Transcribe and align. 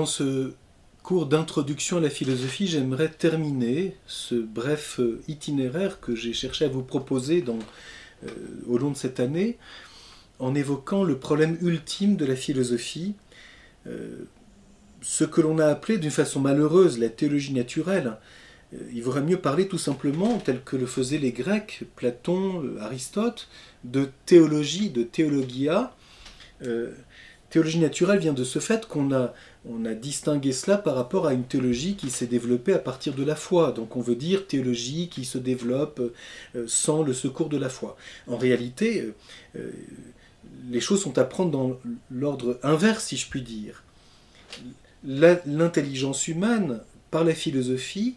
Dans 0.00 0.06
ce 0.06 0.54
cours 1.02 1.26
d'introduction 1.26 1.98
à 1.98 2.00
la 2.00 2.08
philosophie, 2.08 2.66
j'aimerais 2.66 3.10
terminer 3.10 3.96
ce 4.06 4.34
bref 4.34 4.98
euh, 4.98 5.20
itinéraire 5.28 6.00
que 6.00 6.14
j'ai 6.14 6.32
cherché 6.32 6.64
à 6.64 6.68
vous 6.68 6.82
proposer 6.82 7.44
euh, 7.46 8.28
au 8.66 8.78
long 8.78 8.92
de 8.92 8.96
cette 8.96 9.20
année 9.20 9.58
en 10.38 10.54
évoquant 10.54 11.04
le 11.04 11.18
problème 11.18 11.58
ultime 11.60 12.16
de 12.16 12.24
la 12.24 12.34
philosophie, 12.34 13.14
euh, 13.86 14.24
ce 15.02 15.24
que 15.24 15.42
l'on 15.42 15.58
a 15.58 15.66
appelé 15.66 15.98
d'une 15.98 16.10
façon 16.10 16.40
malheureuse 16.40 16.98
la 16.98 17.10
théologie 17.10 17.52
naturelle. 17.52 18.16
il 18.94 19.02
vaudrait 19.02 19.20
mieux 19.20 19.42
parler 19.42 19.68
tout 19.68 19.76
simplement, 19.76 20.38
tel 20.38 20.62
que 20.62 20.76
le 20.76 20.86
faisaient 20.86 21.18
les 21.18 21.32
Grecs, 21.32 21.82
Platon, 21.94 22.64
Aristote, 22.80 23.50
de 23.84 24.08
théologie, 24.24 24.88
de 24.88 25.02
théologia. 25.02 25.94
Théologie 27.50 27.78
naturelle 27.78 28.20
vient 28.20 28.32
de 28.32 28.44
ce 28.44 28.58
fait 28.58 28.86
qu'on 28.86 29.12
a 29.12 29.34
on 29.68 29.84
a 29.84 29.92
distingué 29.92 30.52
cela 30.52 30.78
par 30.78 30.94
rapport 30.94 31.26
à 31.26 31.34
une 31.34 31.44
théologie 31.44 31.96
qui 31.96 32.10
s'est 32.10 32.26
développée 32.26 32.72
à 32.72 32.78
partir 32.78 33.14
de 33.14 33.22
la 33.22 33.34
foi. 33.34 33.72
Donc 33.72 33.96
on 33.96 34.00
veut 34.00 34.16
dire 34.16 34.46
théologie 34.46 35.08
qui 35.08 35.24
se 35.24 35.36
développe 35.36 36.00
euh, 36.54 36.64
sans 36.66 37.02
le 37.02 37.12
secours 37.12 37.48
de 37.48 37.58
la 37.58 37.68
foi. 37.68 37.96
En 38.26 38.38
réalité, 38.38 39.02
euh, 39.02 39.14
euh, 39.56 39.70
les 40.70 40.80
choses 40.80 41.02
sont 41.02 41.18
à 41.18 41.24
prendre 41.24 41.50
dans 41.50 41.78
l'ordre 42.10 42.58
inverse, 42.62 43.04
si 43.04 43.16
je 43.16 43.28
puis 43.28 43.42
dire. 43.42 43.84
L'intelligence 45.04 46.28
humaine, 46.28 46.80
par 47.10 47.24
la 47.24 47.34
philosophie, 47.34 48.16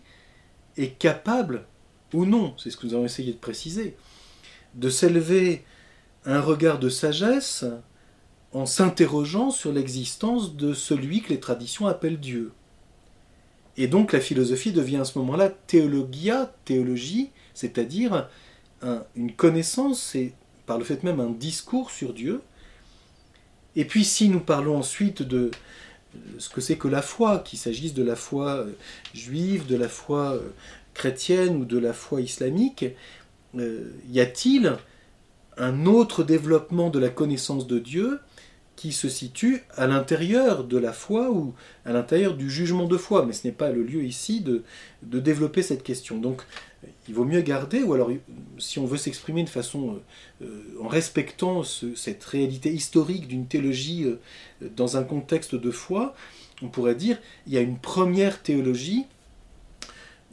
est 0.77 0.97
capable, 0.97 1.65
ou 2.13 2.25
non, 2.25 2.53
c'est 2.57 2.69
ce 2.69 2.77
que 2.77 2.87
nous 2.87 2.93
avons 2.93 3.05
essayé 3.05 3.33
de 3.33 3.37
préciser, 3.37 3.95
de 4.75 4.89
s'élever 4.89 5.63
un 6.25 6.41
regard 6.41 6.79
de 6.79 6.89
sagesse 6.89 7.65
en 8.53 8.65
s'interrogeant 8.65 9.49
sur 9.49 9.73
l'existence 9.73 10.55
de 10.55 10.73
celui 10.73 11.21
que 11.21 11.29
les 11.29 11.39
traditions 11.39 11.87
appellent 11.87 12.19
Dieu. 12.19 12.51
Et 13.77 13.87
donc 13.87 14.13
la 14.13 14.19
philosophie 14.19 14.71
devient 14.71 14.97
à 14.97 15.05
ce 15.05 15.17
moment-là 15.19 15.49
théologia, 15.49 16.53
théologie, 16.65 17.31
c'est-à-dire 17.55 18.29
une 19.15 19.31
connaissance 19.31 20.13
et 20.13 20.33
par 20.65 20.77
le 20.77 20.83
fait 20.83 21.03
même 21.03 21.19
un 21.19 21.31
discours 21.31 21.89
sur 21.89 22.13
Dieu. 22.13 22.41
Et 23.75 23.85
puis 23.85 24.05
si 24.05 24.29
nous 24.29 24.39
parlons 24.39 24.77
ensuite 24.77 25.23
de 25.23 25.49
ce 26.37 26.49
que 26.49 26.61
c'est 26.61 26.77
que 26.77 26.87
la 26.87 27.01
foi, 27.01 27.39
qu'il 27.39 27.59
s'agisse 27.59 27.93
de 27.93 28.03
la 28.03 28.15
foi 28.15 28.51
euh, 28.57 28.71
juive, 29.13 29.65
de 29.65 29.75
la 29.75 29.89
foi 29.89 30.33
euh, 30.33 30.49
chrétienne 30.93 31.55
ou 31.55 31.65
de 31.65 31.77
la 31.77 31.93
foi 31.93 32.21
islamique, 32.21 32.85
euh, 33.57 33.91
y 34.11 34.19
a-t-il 34.19 34.77
un 35.57 35.85
autre 35.85 36.23
développement 36.23 36.89
de 36.89 36.99
la 36.99 37.09
connaissance 37.09 37.67
de 37.67 37.79
Dieu 37.79 38.19
qui 38.75 38.91
se 38.91 39.07
situe 39.07 39.63
à 39.75 39.87
l'intérieur 39.87 40.63
de 40.63 40.77
la 40.77 40.93
foi 40.93 41.31
ou 41.31 41.53
à 41.85 41.93
l'intérieur 41.93 42.35
du 42.35 42.49
jugement 42.49 42.87
de 42.87 42.97
foi. 42.97 43.25
Mais 43.25 43.33
ce 43.33 43.47
n'est 43.47 43.53
pas 43.53 43.71
le 43.71 43.83
lieu 43.83 44.03
ici 44.03 44.41
de, 44.41 44.63
développer 45.03 45.61
cette 45.61 45.83
question. 45.83 46.17
Donc 46.17 46.41
il 47.07 47.13
vaut 47.13 47.25
mieux 47.25 47.41
garder, 47.41 47.83
ou 47.83 47.93
alors 47.93 48.11
si 48.57 48.79
on 48.79 48.85
veut 48.85 48.97
s'exprimer 48.97 49.43
de 49.43 49.49
façon 49.49 50.01
euh, 50.41 50.63
en 50.81 50.87
respectant 50.87 51.63
cette 51.63 52.23
réalité 52.23 52.73
historique 52.73 53.27
d'une 53.27 53.45
théologie 53.45 54.05
euh, 54.05 54.19
dans 54.75 54.97
un 54.97 55.03
contexte 55.03 55.55
de 55.55 55.71
foi, 55.71 56.15
on 56.61 56.67
pourrait 56.67 56.95
dire 56.95 57.17
il 57.47 57.53
y 57.53 57.57
a 57.57 57.61
une 57.61 57.77
première 57.77 58.41
théologie, 58.41 59.05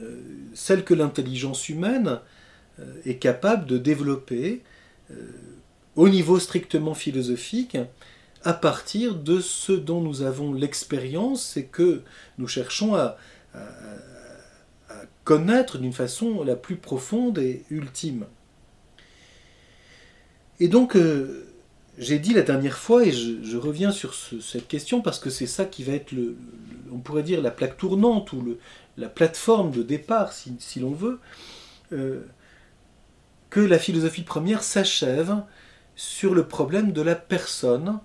euh, 0.01 0.17
celle 0.55 0.85
que 0.85 0.95
l'intelligence 0.95 1.69
humaine 1.69 2.21
est 3.05 3.17
capable 3.17 3.67
de 3.67 3.77
développer 3.77 4.63
au 5.97 6.09
niveau 6.09 6.39
strictement 6.39 6.95
philosophique, 6.95 7.77
à 8.45 8.53
partir 8.53 9.17
de 9.17 9.41
ce 9.41 9.73
dont 9.73 10.01
nous 10.01 10.23
avons 10.23 10.53
l'expérience 10.53 11.57
et 11.57 11.67
que 11.67 12.03
nous 12.39 12.49
cherchons 12.49 12.95
à, 12.95 13.17
connaître 15.25 15.79
d'une 15.79 15.93
façon 15.93 16.43
la 16.43 16.57
plus 16.57 16.77
profonde 16.77 17.39
et 17.39 17.65
ultime. 17.71 18.27
Et 20.59 20.69
donc, 20.69 20.97
euh, 20.97 21.47
j'ai 21.99 22.19
dit 22.19 22.33
la 22.33 22.43
dernière 22.43 22.79
fois, 22.79 23.05
et 23.05 23.13
je, 23.13 23.57
reviens 23.57 23.93
sur 23.93 24.15
cette 24.15 24.67
question 24.67 25.03
parce 25.03 25.19
que 25.19 25.31
c'est 25.31 25.47
ça 25.47 25.65
qui 25.65 25.85
va 25.85 25.93
être, 25.93 26.13
le, 26.13 26.37
on 26.93 26.99
pourrait 26.99 27.23
dire, 27.23 27.41
la 27.43 27.51
plaque 27.51 27.77
tournante 27.77 28.33
ou 28.33 28.57
la 28.97 29.09
plateforme 29.09 29.71
de 29.71 29.83
départ, 29.83 30.33
si, 30.33 30.81
l'on 30.81 30.93
veut, 30.93 31.21
euh, 31.93 32.23
que 33.51 33.61
la 33.61 33.79
philosophie 33.79 34.23
première 34.23 34.63
s'achève 34.63 35.43
sur 35.95 36.35
le 36.35 36.47
problème 36.47 36.93
de 36.93 37.03
la 37.03 37.15
personne 37.15 38.01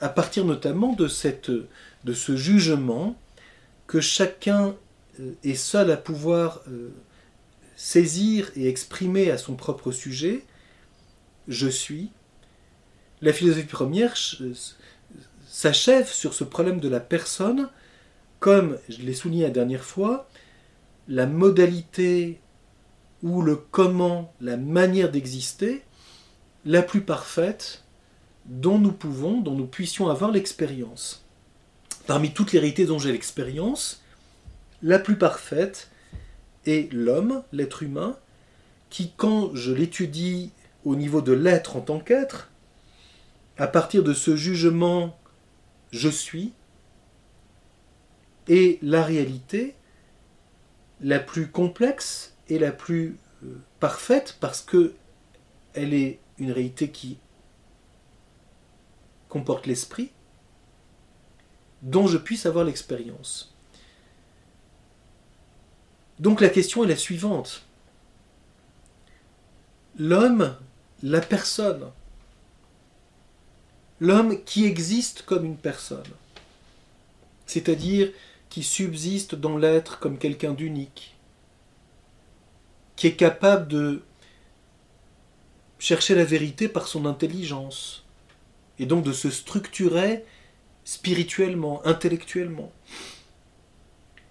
à 0.00 0.08
partir 0.08 0.44
notamment 0.44 0.94
de, 0.94 1.08
de 2.04 2.12
ce 2.12 2.36
jugement 2.36 3.16
que 3.86 4.00
chacun 4.00 4.76
euh, 5.20 5.32
est 5.44 5.54
seul 5.54 5.90
à 5.90 5.96
pouvoir 5.96 6.62
euh, 6.68 6.90
saisir 7.76 8.50
et 8.56 8.68
exprimer 8.68 9.30
à 9.30 9.38
son 9.38 9.54
propre 9.54 9.92
sujet, 9.92 10.44
je 11.48 11.68
suis, 11.68 12.10
la 13.22 13.32
philosophie 13.32 13.66
première 13.66 14.14
s'achève 15.46 16.08
sur 16.08 16.32
ce 16.32 16.44
problème 16.44 16.80
de 16.80 16.88
la 16.88 17.00
personne, 17.00 17.68
comme 18.38 18.78
je 18.88 18.98
l'ai 18.98 19.12
souligné 19.12 19.42
la 19.42 19.50
dernière 19.50 19.84
fois, 19.84 20.28
la 21.08 21.26
modalité 21.26 22.40
ou 23.22 23.42
le 23.42 23.56
comment, 23.56 24.32
la 24.40 24.56
manière 24.56 25.10
d'exister, 25.10 25.82
la 26.64 26.82
plus 26.82 27.02
parfaite 27.02 27.84
dont 28.46 28.78
nous 28.78 28.92
pouvons, 28.92 29.40
dont 29.40 29.54
nous 29.54 29.66
puissions 29.66 30.08
avoir 30.08 30.30
l'expérience. 30.30 31.24
Parmi 32.06 32.32
toutes 32.32 32.52
les 32.52 32.58
réalités 32.58 32.86
dont 32.86 32.98
j'ai 32.98 33.12
l'expérience, 33.12 34.02
la 34.82 34.98
plus 34.98 35.16
parfaite 35.16 35.90
est 36.66 36.92
l'homme, 36.92 37.42
l'être 37.52 37.82
humain, 37.82 38.16
qui, 38.88 39.12
quand 39.16 39.54
je 39.54 39.72
l'étudie 39.72 40.50
au 40.84 40.96
niveau 40.96 41.20
de 41.20 41.32
l'être 41.32 41.76
en 41.76 41.80
tant 41.80 42.00
qu'être, 42.00 42.50
à 43.58 43.66
partir 43.66 44.02
de 44.02 44.14
ce 44.14 44.36
jugement 44.36 45.16
je 45.92 46.08
suis, 46.08 46.52
est 48.48 48.82
la 48.82 49.02
réalité 49.02 49.74
la 51.00 51.18
plus 51.18 51.48
complexe 51.48 52.34
et 52.48 52.58
la 52.58 52.72
plus 52.72 53.16
euh, 53.44 53.54
parfaite 53.78 54.36
parce 54.40 54.60
que 54.60 54.94
elle 55.74 55.94
est 55.94 56.18
une 56.38 56.52
réalité 56.52 56.90
qui 56.90 57.18
comporte 59.30 59.66
l'esprit 59.66 60.10
dont 61.80 62.06
je 62.06 62.18
puisse 62.18 62.44
avoir 62.44 62.64
l'expérience. 62.64 63.54
Donc 66.18 66.42
la 66.42 66.50
question 66.50 66.84
est 66.84 66.88
la 66.88 66.96
suivante. 66.96 67.64
L'homme, 69.98 70.54
la 71.02 71.22
personne, 71.22 71.90
l'homme 74.00 74.44
qui 74.44 74.66
existe 74.66 75.22
comme 75.22 75.46
une 75.46 75.56
personne, 75.56 76.12
c'est-à-dire 77.46 78.10
qui 78.50 78.62
subsiste 78.62 79.34
dans 79.34 79.56
l'être 79.56 79.98
comme 79.98 80.18
quelqu'un 80.18 80.52
d'unique, 80.52 81.16
qui 82.96 83.06
est 83.06 83.16
capable 83.16 83.68
de 83.68 84.02
chercher 85.78 86.14
la 86.14 86.24
vérité 86.24 86.68
par 86.68 86.86
son 86.86 87.06
intelligence, 87.06 88.04
et 88.80 88.86
donc 88.86 89.04
de 89.04 89.12
se 89.12 89.30
structurer 89.30 90.24
spirituellement, 90.84 91.86
intellectuellement, 91.86 92.72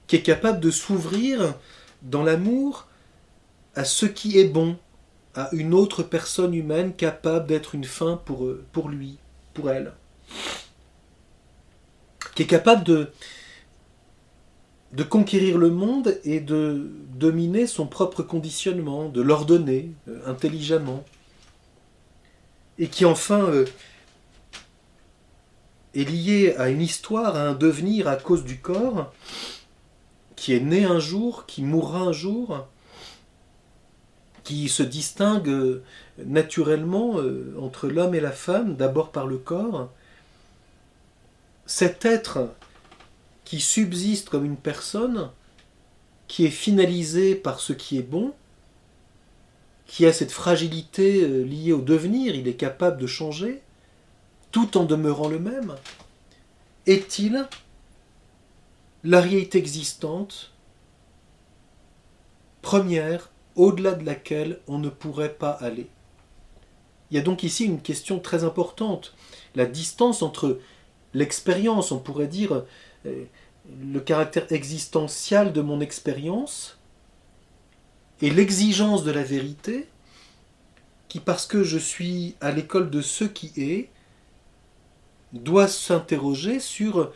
qui 0.08 0.18
est 0.18 0.24
capable 0.24 0.60
de 0.60 0.72
s'ouvrir 0.72 1.54
dans 2.02 2.24
l'amour 2.24 2.88
à 3.76 3.86
ce 3.86 4.08
qui 4.08 4.40
est 4.40 4.48
bon, 4.48 4.78
à 5.36 5.50
une 5.54 5.76
autre 5.76 6.02
personne 6.02 6.56
humaine 6.56 6.94
capable 6.96 7.46
d'être 7.46 7.76
une 7.76 7.84
fin 7.84 8.18
pour, 8.18 8.46
eux, 8.46 8.66
pour 8.72 8.90
lui, 8.90 9.20
pour 9.54 9.70
elle, 9.70 9.94
qui 12.34 12.42
est 12.42 12.48
capable 12.48 12.84
de, 12.84 13.12
de 14.94 15.04
conquérir 15.04 15.60
le 15.60 15.70
monde 15.70 16.20
et 16.24 16.40
de 16.40 16.90
dominer 17.14 17.68
son 17.68 17.86
propre 17.86 18.24
conditionnement, 18.24 19.10
de 19.10 19.22
l'ordonner 19.22 19.92
euh, 20.08 20.20
intelligemment, 20.26 21.06
et 22.80 22.88
qui 22.88 23.06
enfin 23.06 23.42
euh, 23.42 23.66
est 25.96 26.04
lié 26.04 26.56
à 26.58 26.70
une 26.70 26.82
histoire, 26.82 27.36
à 27.36 27.48
un 27.48 27.54
devenir 27.54 28.08
à 28.08 28.16
cause 28.16 28.44
du 28.44 28.60
corps, 28.60 29.12
qui 30.36 30.54
est 30.54 30.60
né 30.60 30.86
un 30.86 31.00
jour, 31.00 31.46
qui 31.46 31.64
mourra 31.64 32.00
un 32.00 32.12
jour, 32.12 32.68
qui 34.44 34.70
se 34.70 34.84
distingue 34.84 35.82
naturellement 36.26 37.20
euh, 37.20 37.56
entre 37.60 37.88
l'homme 37.88 38.16
et 38.16 38.20
la 38.20 38.32
femme, 38.32 38.76
d'abord 38.76 39.12
par 39.12 39.28
le 39.28 39.38
corps. 39.38 39.90
Cet 41.66 42.06
être 42.06 42.50
qui 43.46 43.60
subsiste 43.60 44.30
comme 44.30 44.46
une 44.46 44.58
personne, 44.58 45.30
qui 46.28 46.46
est 46.46 46.52
finalisé 46.52 47.36
par 47.36 47.60
ce 47.60 47.74
qui 47.74 47.98
est 47.98 48.04
bon, 48.04 48.34
qui 49.88 50.06
a 50.06 50.14
cette 50.14 50.32
fragilité 50.32 51.24
euh, 51.24 51.44
liée 51.44 51.74
au 51.74 51.82
devenir, 51.82 52.36
il 52.36 52.48
est 52.48 52.54
capable 52.54 53.02
de 53.02 53.08
changer, 53.08 53.62
tout 54.52 54.78
en 54.78 54.86
demeurant 54.86 55.28
le 55.28 55.40
même 55.40 55.76
Est-il 56.86 57.48
la 59.04 59.22
réalité 59.22 59.58
existante, 59.58 60.52
première, 62.62 63.32
au-delà 63.56 63.94
de 63.94 64.06
laquelle 64.06 64.60
on 64.68 64.78
ne 64.78 64.90
pourrait 64.90 65.34
pas 65.34 65.52
aller? 65.52 65.88
Il 67.12 67.16
y 67.16 67.20
a 67.20 67.24
donc 67.24 67.44
ici 67.44 67.66
une 67.66 67.82
question 67.82 68.20
très 68.20 68.44
importante, 68.44 69.16
la 69.56 69.66
distance 69.66 70.22
entre 70.22 70.60
l'expérience, 71.14 71.92
on 71.92 72.00
pourrait 72.00 72.28
dire 72.28 72.64
euh, 73.06 73.24
le 73.82 74.00
caractère 74.00 74.52
existentiel 74.52 75.54
de 75.54 75.62
mon 75.62 75.80
expérience, 75.80 76.78
et 78.22 78.30
l'exigence 78.30 79.04
de 79.04 79.12
la 79.12 79.24
vérité, 79.24 79.88
qui 81.08 81.20
parce 81.20 81.48
que 81.48 81.64
je 81.64 81.78
suis 81.78 82.36
à 82.42 82.52
l'école 82.52 82.90
de 82.90 83.02
ce 83.02 83.24
qui 83.24 83.52
est, 83.58 83.90
doit 85.34 85.68
s'interroger 85.68 86.60
sur 86.60 87.12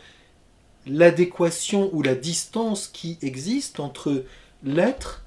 l'adéquation 0.86 1.90
ou 1.92 2.02
la 2.02 2.14
distance 2.14 2.88
qui 2.88 3.18
existe 3.22 3.80
entre 3.80 4.24
l'être 4.62 5.24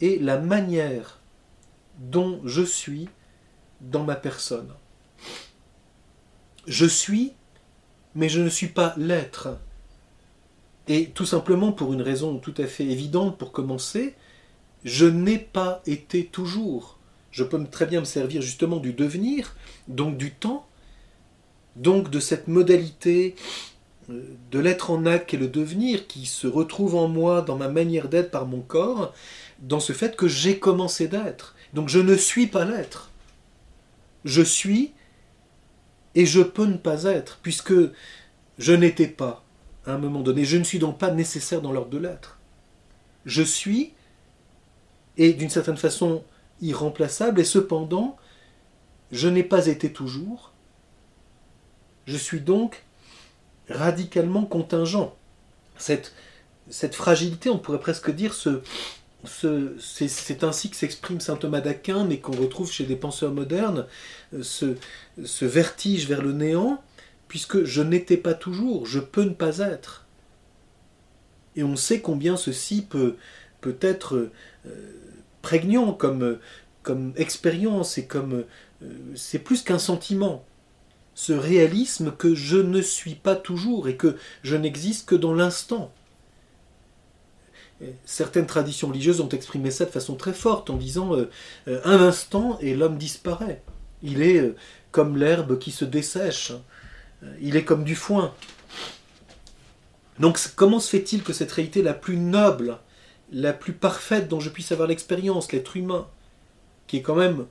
et 0.00 0.18
la 0.18 0.38
manière 0.38 1.20
dont 1.98 2.40
je 2.44 2.62
suis 2.62 3.08
dans 3.80 4.04
ma 4.04 4.16
personne. 4.16 4.72
Je 6.66 6.86
suis, 6.86 7.32
mais 8.14 8.28
je 8.28 8.40
ne 8.40 8.48
suis 8.48 8.68
pas 8.68 8.94
l'être. 8.96 9.58
Et 10.88 11.10
tout 11.10 11.26
simplement 11.26 11.72
pour 11.72 11.92
une 11.92 12.02
raison 12.02 12.38
tout 12.38 12.54
à 12.58 12.66
fait 12.66 12.84
évidente 12.84 13.38
pour 13.38 13.52
commencer, 13.52 14.14
je 14.84 15.06
n'ai 15.06 15.38
pas 15.38 15.82
été 15.86 16.26
toujours. 16.26 16.98
Je 17.30 17.44
peux 17.44 17.64
très 17.64 17.86
bien 17.86 18.00
me 18.00 18.04
servir 18.04 18.42
justement 18.42 18.78
du 18.78 18.92
devenir, 18.92 19.56
donc 19.88 20.16
du 20.16 20.32
temps, 20.32 20.66
donc 21.76 22.10
de 22.10 22.20
cette 22.20 22.48
modalité 22.48 23.34
euh, 24.10 24.22
de 24.50 24.58
l'être 24.58 24.90
en 24.90 25.06
acte 25.06 25.34
et 25.34 25.36
le 25.36 25.48
devenir 25.48 26.06
qui 26.06 26.26
se 26.26 26.46
retrouve 26.46 26.94
en 26.96 27.08
moi 27.08 27.42
dans 27.42 27.56
ma 27.56 27.68
manière 27.68 28.08
d'être 28.08 28.30
par 28.30 28.46
mon 28.46 28.60
corps, 28.60 29.14
dans 29.60 29.80
ce 29.80 29.92
fait 29.92 30.16
que 30.16 30.28
j'ai 30.28 30.58
commencé 30.58 31.08
d'être. 31.08 31.54
Donc 31.72 31.88
je 31.88 31.98
ne 31.98 32.16
suis 32.16 32.46
pas 32.46 32.64
l'être. 32.64 33.10
Je 34.24 34.42
suis 34.42 34.92
et 36.14 36.26
je 36.26 36.42
peux 36.42 36.66
ne 36.66 36.76
pas 36.76 37.04
être, 37.04 37.38
puisque 37.42 37.74
je 38.58 38.72
n'étais 38.72 39.08
pas 39.08 39.44
à 39.86 39.92
un 39.92 39.98
moment 39.98 40.20
donné. 40.20 40.44
Je 40.44 40.58
ne 40.58 40.64
suis 40.64 40.78
donc 40.78 40.98
pas 40.98 41.10
nécessaire 41.10 41.62
dans 41.62 41.72
l'ordre 41.72 41.90
de 41.90 41.98
l'être. 41.98 42.38
Je 43.24 43.42
suis 43.42 43.92
et 45.16 45.32
d'une 45.32 45.50
certaine 45.50 45.76
façon 45.76 46.24
irremplaçable, 46.60 47.40
et 47.40 47.44
cependant, 47.44 48.16
je 49.10 49.28
n'ai 49.28 49.42
pas 49.42 49.66
été 49.66 49.92
toujours. 49.92 50.51
Je 52.06 52.16
suis 52.16 52.40
donc 52.40 52.82
radicalement 53.68 54.44
contingent. 54.44 55.16
Cette, 55.76 56.12
fragilité, 56.92 57.50
on 57.50 57.58
pourrait 57.58 57.80
presque 57.80 58.10
dire, 58.10 58.34
ce, 58.34 58.62
ce, 59.24 59.74
c'est 59.78 60.44
ainsi 60.44 60.70
que 60.70 60.76
s'exprime 60.76 61.20
saint 61.20 61.36
Thomas 61.36 61.60
d'Aquin, 61.60 62.04
mais 62.04 62.18
qu'on 62.18 62.36
retrouve 62.36 62.70
chez 62.70 62.84
des 62.84 62.96
penseurs 62.96 63.32
modernes, 63.32 63.86
ce, 64.42 64.76
ce 65.24 65.44
vertige 65.44 66.08
vers 66.08 66.22
le 66.22 66.32
néant, 66.32 66.82
puisque 67.28 67.64
je 67.64 67.82
n'étais 67.82 68.16
pas 68.16 68.34
toujours, 68.34 68.86
je 68.86 69.00
peux 69.00 69.24
ne 69.24 69.30
pas 69.30 69.58
être. 69.58 70.06
Et 71.56 71.62
on 71.62 71.76
sait 71.76 72.00
combien 72.00 72.36
ceci 72.36 72.82
peut, 72.82 73.16
être 73.80 74.30
euh, 74.66 74.70
prégnant 75.42 75.92
comme, 75.92 76.38
comme 76.82 77.12
expérience 77.16 77.98
et 77.98 78.06
comme. 78.06 78.44
Euh, 78.82 78.86
c'est 79.14 79.38
plus 79.38 79.62
qu'un 79.62 79.78
sentiment. 79.78 80.44
Ce 81.14 81.32
réalisme 81.32 82.12
que 82.12 82.34
je 82.34 82.56
ne 82.56 82.80
suis 82.80 83.14
pas 83.14 83.36
toujours 83.36 83.88
et 83.88 83.96
que 83.96 84.16
je 84.42 84.56
n'existe 84.56 85.08
que 85.08 85.14
dans 85.14 85.34
l'instant. 85.34 85.92
Certaines 88.04 88.46
traditions 88.46 88.88
religieuses 88.88 89.20
ont 89.20 89.28
exprimé 89.28 89.70
ça 89.70 89.84
de 89.84 89.90
façon 89.90 90.14
très 90.14 90.32
forte 90.32 90.70
en 90.70 90.76
disant 90.76 91.14
euh, 91.14 91.28
euh, 91.66 91.80
un 91.84 92.00
instant 92.00 92.56
et 92.60 92.74
l'homme 92.74 92.96
disparaît. 92.96 93.62
Il 94.04 94.22
est 94.22 94.54
comme 94.92 95.16
l'herbe 95.16 95.58
qui 95.58 95.72
se 95.72 95.84
dessèche. 95.84 96.52
Il 97.40 97.56
est 97.56 97.64
comme 97.64 97.82
du 97.82 97.96
foin. 97.96 98.32
Donc 100.20 100.38
comment 100.54 100.78
se 100.78 100.90
fait-il 100.90 101.22
que 101.22 101.32
cette 101.32 101.50
réalité 101.50 101.82
la 101.82 101.94
plus 101.94 102.16
noble 102.16 102.78
la 103.32 103.52
plus 103.52 103.72
parfaite 103.72 104.28
dont 104.28 104.40
je 104.40 104.50
puisse 104.50 104.72
avoir 104.72 104.86
l'expérience, 104.86 105.50
l'être 105.52 105.76
humain, 105.76 106.06
qui 106.86 106.98
est 106.98 107.02
quand 107.02 107.16
même, 107.16 107.46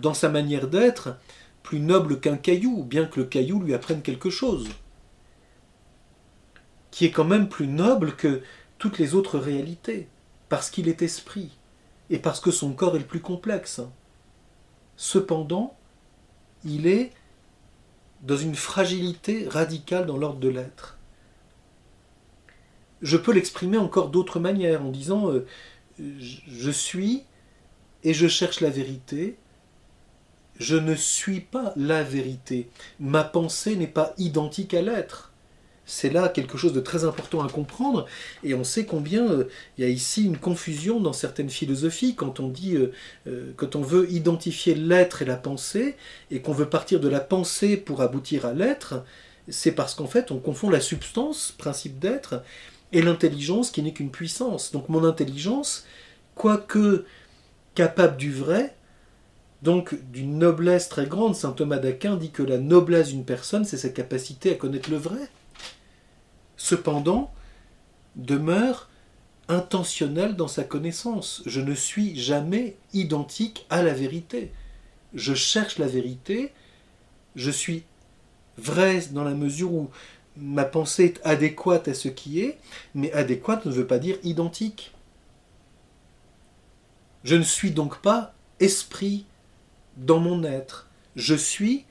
dans 0.00 0.14
sa 0.14 0.28
manière 0.28 0.66
d'être, 0.66 1.16
plus 1.64 1.80
noble 1.80 2.20
qu'un 2.20 2.36
caillou, 2.36 2.84
bien 2.84 3.06
que 3.06 3.18
le 3.18 3.26
caillou 3.26 3.58
lui 3.58 3.74
apprenne 3.74 4.02
quelque 4.02 4.30
chose, 4.30 4.68
qui 6.92 7.04
est 7.04 7.10
quand 7.10 7.24
même 7.24 7.48
plus 7.48 7.66
noble 7.66 8.14
que 8.14 8.42
toutes 8.78 8.98
les 8.98 9.16
autres 9.16 9.40
réalités, 9.40 10.06
parce 10.48 10.70
qu'il 10.70 10.88
est 10.88 11.02
esprit, 11.02 11.58
et 12.10 12.20
parce 12.20 12.38
que 12.38 12.52
son 12.52 12.72
corps 12.72 12.94
est 12.94 13.00
le 13.00 13.04
plus 13.04 13.20
complexe. 13.20 13.80
Cependant, 14.96 15.76
il 16.64 16.86
est 16.86 17.10
dans 18.22 18.36
une 18.36 18.54
fragilité 18.54 19.48
radicale 19.48 20.06
dans 20.06 20.16
l'ordre 20.16 20.38
de 20.38 20.48
l'être 20.48 20.94
je 23.04 23.18
peux 23.18 23.32
l'exprimer 23.32 23.76
encore 23.76 24.08
d'autres 24.08 24.40
manières 24.40 24.82
en 24.82 24.90
disant 24.90 25.30
euh, 25.30 25.46
je 25.98 26.70
suis 26.70 27.22
et 28.02 28.14
je 28.14 28.26
cherche 28.26 28.60
la 28.60 28.70
vérité. 28.70 29.36
Je 30.58 30.76
ne 30.76 30.94
suis 30.94 31.40
pas 31.40 31.72
la 31.76 32.02
vérité. 32.02 32.68
Ma 33.00 33.24
pensée 33.24 33.76
n'est 33.76 33.86
pas 33.86 34.14
identique 34.18 34.74
à 34.74 34.82
l'être. 34.82 35.32
C'est 35.86 36.10
là 36.10 36.28
quelque 36.28 36.56
chose 36.56 36.72
de 36.72 36.80
très 36.80 37.04
important 37.04 37.42
à 37.42 37.50
comprendre, 37.50 38.06
et 38.42 38.54
on 38.54 38.64
sait 38.64 38.86
combien 38.86 39.30
euh, 39.30 39.48
il 39.76 39.84
y 39.84 39.86
a 39.86 39.90
ici 39.90 40.24
une 40.24 40.38
confusion 40.38 40.98
dans 40.98 41.12
certaines 41.12 41.50
philosophies 41.50 42.14
quand 42.14 42.40
on 42.40 42.48
dit, 42.48 42.76
euh, 43.26 43.52
quand 43.56 43.76
on 43.76 43.82
veut 43.82 44.10
identifier 44.10 44.74
l'être 44.74 45.20
et 45.20 45.26
la 45.26 45.36
pensée, 45.36 45.96
et 46.30 46.40
qu'on 46.40 46.54
veut 46.54 46.70
partir 46.70 47.00
de 47.00 47.08
la 47.08 47.20
pensée 47.20 47.76
pour 47.76 48.00
aboutir 48.00 48.46
à 48.46 48.54
l'être, 48.54 49.04
c'est 49.48 49.72
parce 49.72 49.94
qu'en 49.94 50.06
fait 50.06 50.30
on 50.30 50.38
confond 50.38 50.70
la 50.70 50.80
substance, 50.80 51.52
principe 51.58 51.98
d'être, 51.98 52.42
et 52.92 53.02
l'intelligence 53.02 53.70
qui 53.70 53.82
n'est 53.82 53.92
qu'une 53.92 54.10
puissance. 54.10 54.72
Donc 54.72 54.88
mon 54.88 55.04
intelligence, 55.04 55.84
quoique 56.34 57.04
capable 57.74 58.16
du 58.16 58.32
vrai, 58.32 58.74
donc 59.64 59.94
d'une 60.12 60.38
noblesse 60.38 60.90
très 60.90 61.06
grande, 61.06 61.34
saint 61.34 61.52
Thomas 61.52 61.78
d'Aquin 61.78 62.16
dit 62.16 62.30
que 62.30 62.42
la 62.42 62.58
noblesse 62.58 63.08
d'une 63.08 63.24
personne, 63.24 63.64
c'est 63.64 63.78
sa 63.78 63.88
capacité 63.88 64.52
à 64.52 64.56
connaître 64.56 64.90
le 64.90 64.98
vrai. 64.98 65.30
Cependant, 66.58 67.32
demeure 68.14 68.90
intentionnelle 69.48 70.36
dans 70.36 70.48
sa 70.48 70.64
connaissance. 70.64 71.42
Je 71.46 71.62
ne 71.62 71.74
suis 71.74 72.14
jamais 72.14 72.76
identique 72.92 73.64
à 73.70 73.82
la 73.82 73.94
vérité. 73.94 74.52
Je 75.14 75.32
cherche 75.32 75.78
la 75.78 75.86
vérité, 75.86 76.52
je 77.34 77.50
suis 77.50 77.84
vrai 78.58 79.00
dans 79.12 79.24
la 79.24 79.34
mesure 79.34 79.72
où 79.72 79.90
ma 80.36 80.64
pensée 80.64 81.04
est 81.04 81.20
adéquate 81.24 81.88
à 81.88 81.94
ce 81.94 82.08
qui 82.08 82.40
est, 82.40 82.58
mais 82.94 83.10
adéquate 83.14 83.64
ne 83.64 83.72
veut 83.72 83.86
pas 83.86 83.98
dire 83.98 84.18
identique. 84.24 84.92
Je 87.22 87.36
ne 87.36 87.42
suis 87.42 87.70
donc 87.70 88.02
pas 88.02 88.34
esprit 88.60 89.24
dans 89.96 90.18
mon 90.18 90.44
être. 90.44 90.88
Je 91.16 91.34
suis 91.34 91.84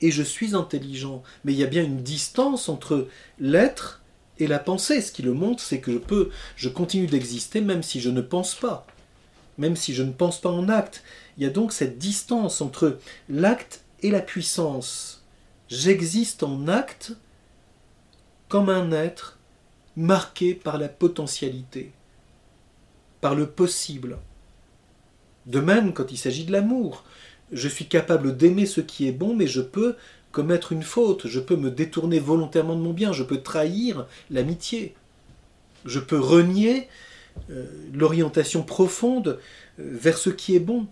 et 0.00 0.10
je 0.10 0.22
suis 0.22 0.54
intelligent. 0.54 1.22
Mais 1.44 1.52
il 1.52 1.58
y 1.58 1.64
a 1.64 1.68
bien 1.68 1.84
une 1.84 2.02
distance 2.02 2.68
entre 2.68 3.08
l'être 3.38 4.02
et 4.38 4.46
la 4.46 4.58
pensée. 4.58 5.00
Ce 5.00 5.12
qui 5.12 5.22
le 5.22 5.32
montre, 5.32 5.62
c'est 5.62 5.80
que 5.80 5.92
je 5.92 5.98
peux, 5.98 6.30
je 6.56 6.68
continue 6.68 7.06
d'exister 7.06 7.60
même 7.60 7.82
si 7.82 8.00
je 8.00 8.10
ne 8.10 8.20
pense 8.20 8.54
pas, 8.54 8.86
même 9.56 9.76
si 9.76 9.94
je 9.94 10.02
ne 10.02 10.12
pense 10.12 10.40
pas 10.40 10.50
en 10.50 10.68
acte. 10.68 11.02
Il 11.36 11.44
y 11.44 11.46
a 11.46 11.50
donc 11.50 11.72
cette 11.72 11.98
distance 11.98 12.60
entre 12.60 12.98
l'acte 13.28 13.82
et 14.02 14.10
la 14.10 14.20
puissance. 14.20 15.24
J'existe 15.68 16.42
en 16.42 16.68
acte, 16.68 17.12
comme 18.48 18.70
un 18.70 18.92
être 18.92 19.38
marqué 19.96 20.54
par 20.54 20.78
la 20.78 20.88
potentialité, 20.88 21.92
par 23.20 23.34
le 23.34 23.48
possible. 23.48 24.18
De 25.48 25.60
même, 25.60 25.94
quand 25.94 26.12
il 26.12 26.18
s'agit 26.18 26.44
de 26.44 26.52
l'amour, 26.52 27.04
je 27.52 27.68
suis 27.68 27.86
capable 27.86 28.36
d'aimer 28.36 28.66
ce 28.66 28.80
qui 28.80 29.08
est 29.08 29.12
bon, 29.12 29.34
mais 29.34 29.46
je 29.46 29.62
peux 29.62 29.96
commettre 30.30 30.72
une 30.72 30.82
faute, 30.82 31.26
je 31.26 31.40
peux 31.40 31.56
me 31.56 31.70
détourner 31.70 32.18
volontairement 32.18 32.76
de 32.76 32.82
mon 32.82 32.92
bien, 32.92 33.12
je 33.12 33.22
peux 33.22 33.40
trahir 33.40 34.06
l'amitié, 34.30 34.94
je 35.86 35.98
peux 35.98 36.18
renier 36.18 36.88
euh, 37.50 37.64
l'orientation 37.94 38.62
profonde 38.62 39.38
euh, 39.80 39.88
vers 39.92 40.18
ce 40.18 40.28
qui 40.28 40.54
est 40.54 40.60
bon. 40.60 40.86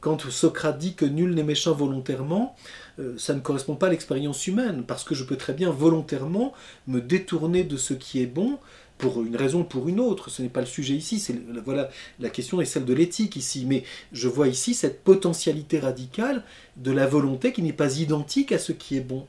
Quand 0.00 0.28
Socrate 0.28 0.78
dit 0.78 0.94
que 0.94 1.04
nul 1.04 1.32
n'est 1.32 1.44
méchant 1.44 1.72
volontairement, 1.74 2.56
euh, 2.98 3.14
ça 3.18 3.34
ne 3.34 3.40
correspond 3.40 3.76
pas 3.76 3.86
à 3.86 3.90
l'expérience 3.90 4.48
humaine, 4.48 4.82
parce 4.84 5.04
que 5.04 5.14
je 5.14 5.22
peux 5.22 5.36
très 5.36 5.52
bien 5.52 5.70
volontairement 5.70 6.54
me 6.88 7.00
détourner 7.00 7.62
de 7.62 7.76
ce 7.76 7.94
qui 7.94 8.20
est 8.20 8.26
bon 8.26 8.58
pour 9.02 9.20
une 9.24 9.34
raison 9.34 9.62
ou 9.62 9.64
pour 9.64 9.88
une 9.88 9.98
autre. 9.98 10.30
Ce 10.30 10.42
n'est 10.42 10.48
pas 10.48 10.60
le 10.60 10.66
sujet 10.66 10.94
ici. 10.94 11.22
Voilà, 11.64 11.90
la 12.20 12.30
question 12.30 12.60
est 12.60 12.64
celle 12.64 12.84
de 12.84 12.94
l'éthique 12.94 13.34
ici. 13.34 13.66
Mais 13.66 13.82
je 14.12 14.28
vois 14.28 14.46
ici 14.46 14.74
cette 14.74 15.02
potentialité 15.02 15.80
radicale 15.80 16.44
de 16.76 16.92
la 16.92 17.08
volonté 17.08 17.52
qui 17.52 17.62
n'est 17.62 17.72
pas 17.72 17.98
identique 17.98 18.52
à 18.52 18.58
ce 18.58 18.70
qui 18.70 18.96
est 18.96 19.00
bon. 19.00 19.26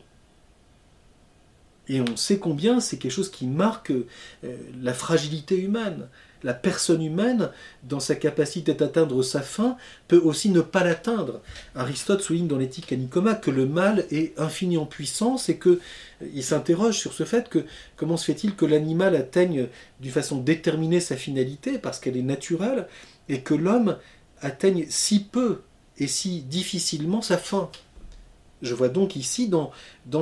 Et 1.88 2.02
on 2.02 2.16
sait 2.16 2.38
combien 2.38 2.80
c'est 2.80 2.98
quelque 2.98 3.12
chose 3.12 3.32
qui 3.32 3.48
marque 3.48 3.92
euh, 3.92 4.04
la 4.80 4.94
fragilité 4.94 5.58
humaine. 5.58 6.08
La 6.44 6.54
personne 6.54 7.02
humaine, 7.02 7.50
dans 7.84 8.00
sa 8.00 8.16
capacité 8.16 8.74
d'atteindre 8.74 9.22
sa 9.24 9.42
fin, 9.42 9.78
peut 10.08 10.18
aussi 10.18 10.50
ne 10.50 10.62
pas 10.62 10.84
l'atteindre. 10.84 11.42
Aristote 11.76 12.22
souligne 12.22 12.48
dans 12.48 12.58
l'éthique 12.58 12.92
à 12.92 12.96
Nicoma 12.96 13.36
que 13.36 13.52
le 13.52 13.66
mal 13.66 14.06
est 14.12 14.38
infini 14.40 14.78
en 14.78 14.86
puissance 14.86 15.50
et 15.50 15.58
que 15.58 15.70
euh, 15.70 16.28
il 16.34 16.44
s'interroge 16.44 16.98
sur 16.98 17.14
ce 17.14 17.24
fait 17.24 17.50
que 17.50 17.66
comment 17.96 18.18
se 18.18 18.26
fait-il 18.26 18.56
que 18.56 18.66
l'animal 18.66 19.16
atteigne 19.16 19.68
d'une 20.00 20.12
façon 20.12 20.38
déterminée 20.38 21.00
sa 21.00 21.16
finalité 21.16 21.78
parce 21.78 22.00
qu'elle 22.00 22.18
est 22.18 22.22
naturelle 22.22 22.88
et 23.30 23.42
que 23.42 23.54
l'homme 23.54 23.98
atteigne 24.42 24.86
si 24.90 25.24
peu 25.24 25.62
et 25.98 26.08
si 26.08 26.42
difficilement 26.42 27.22
sa 27.22 27.38
fin? 27.38 27.70
Je 28.64 28.74
vois 28.74 28.88
donc 28.88 29.18
ici, 29.18 29.50
dans, 29.50 29.72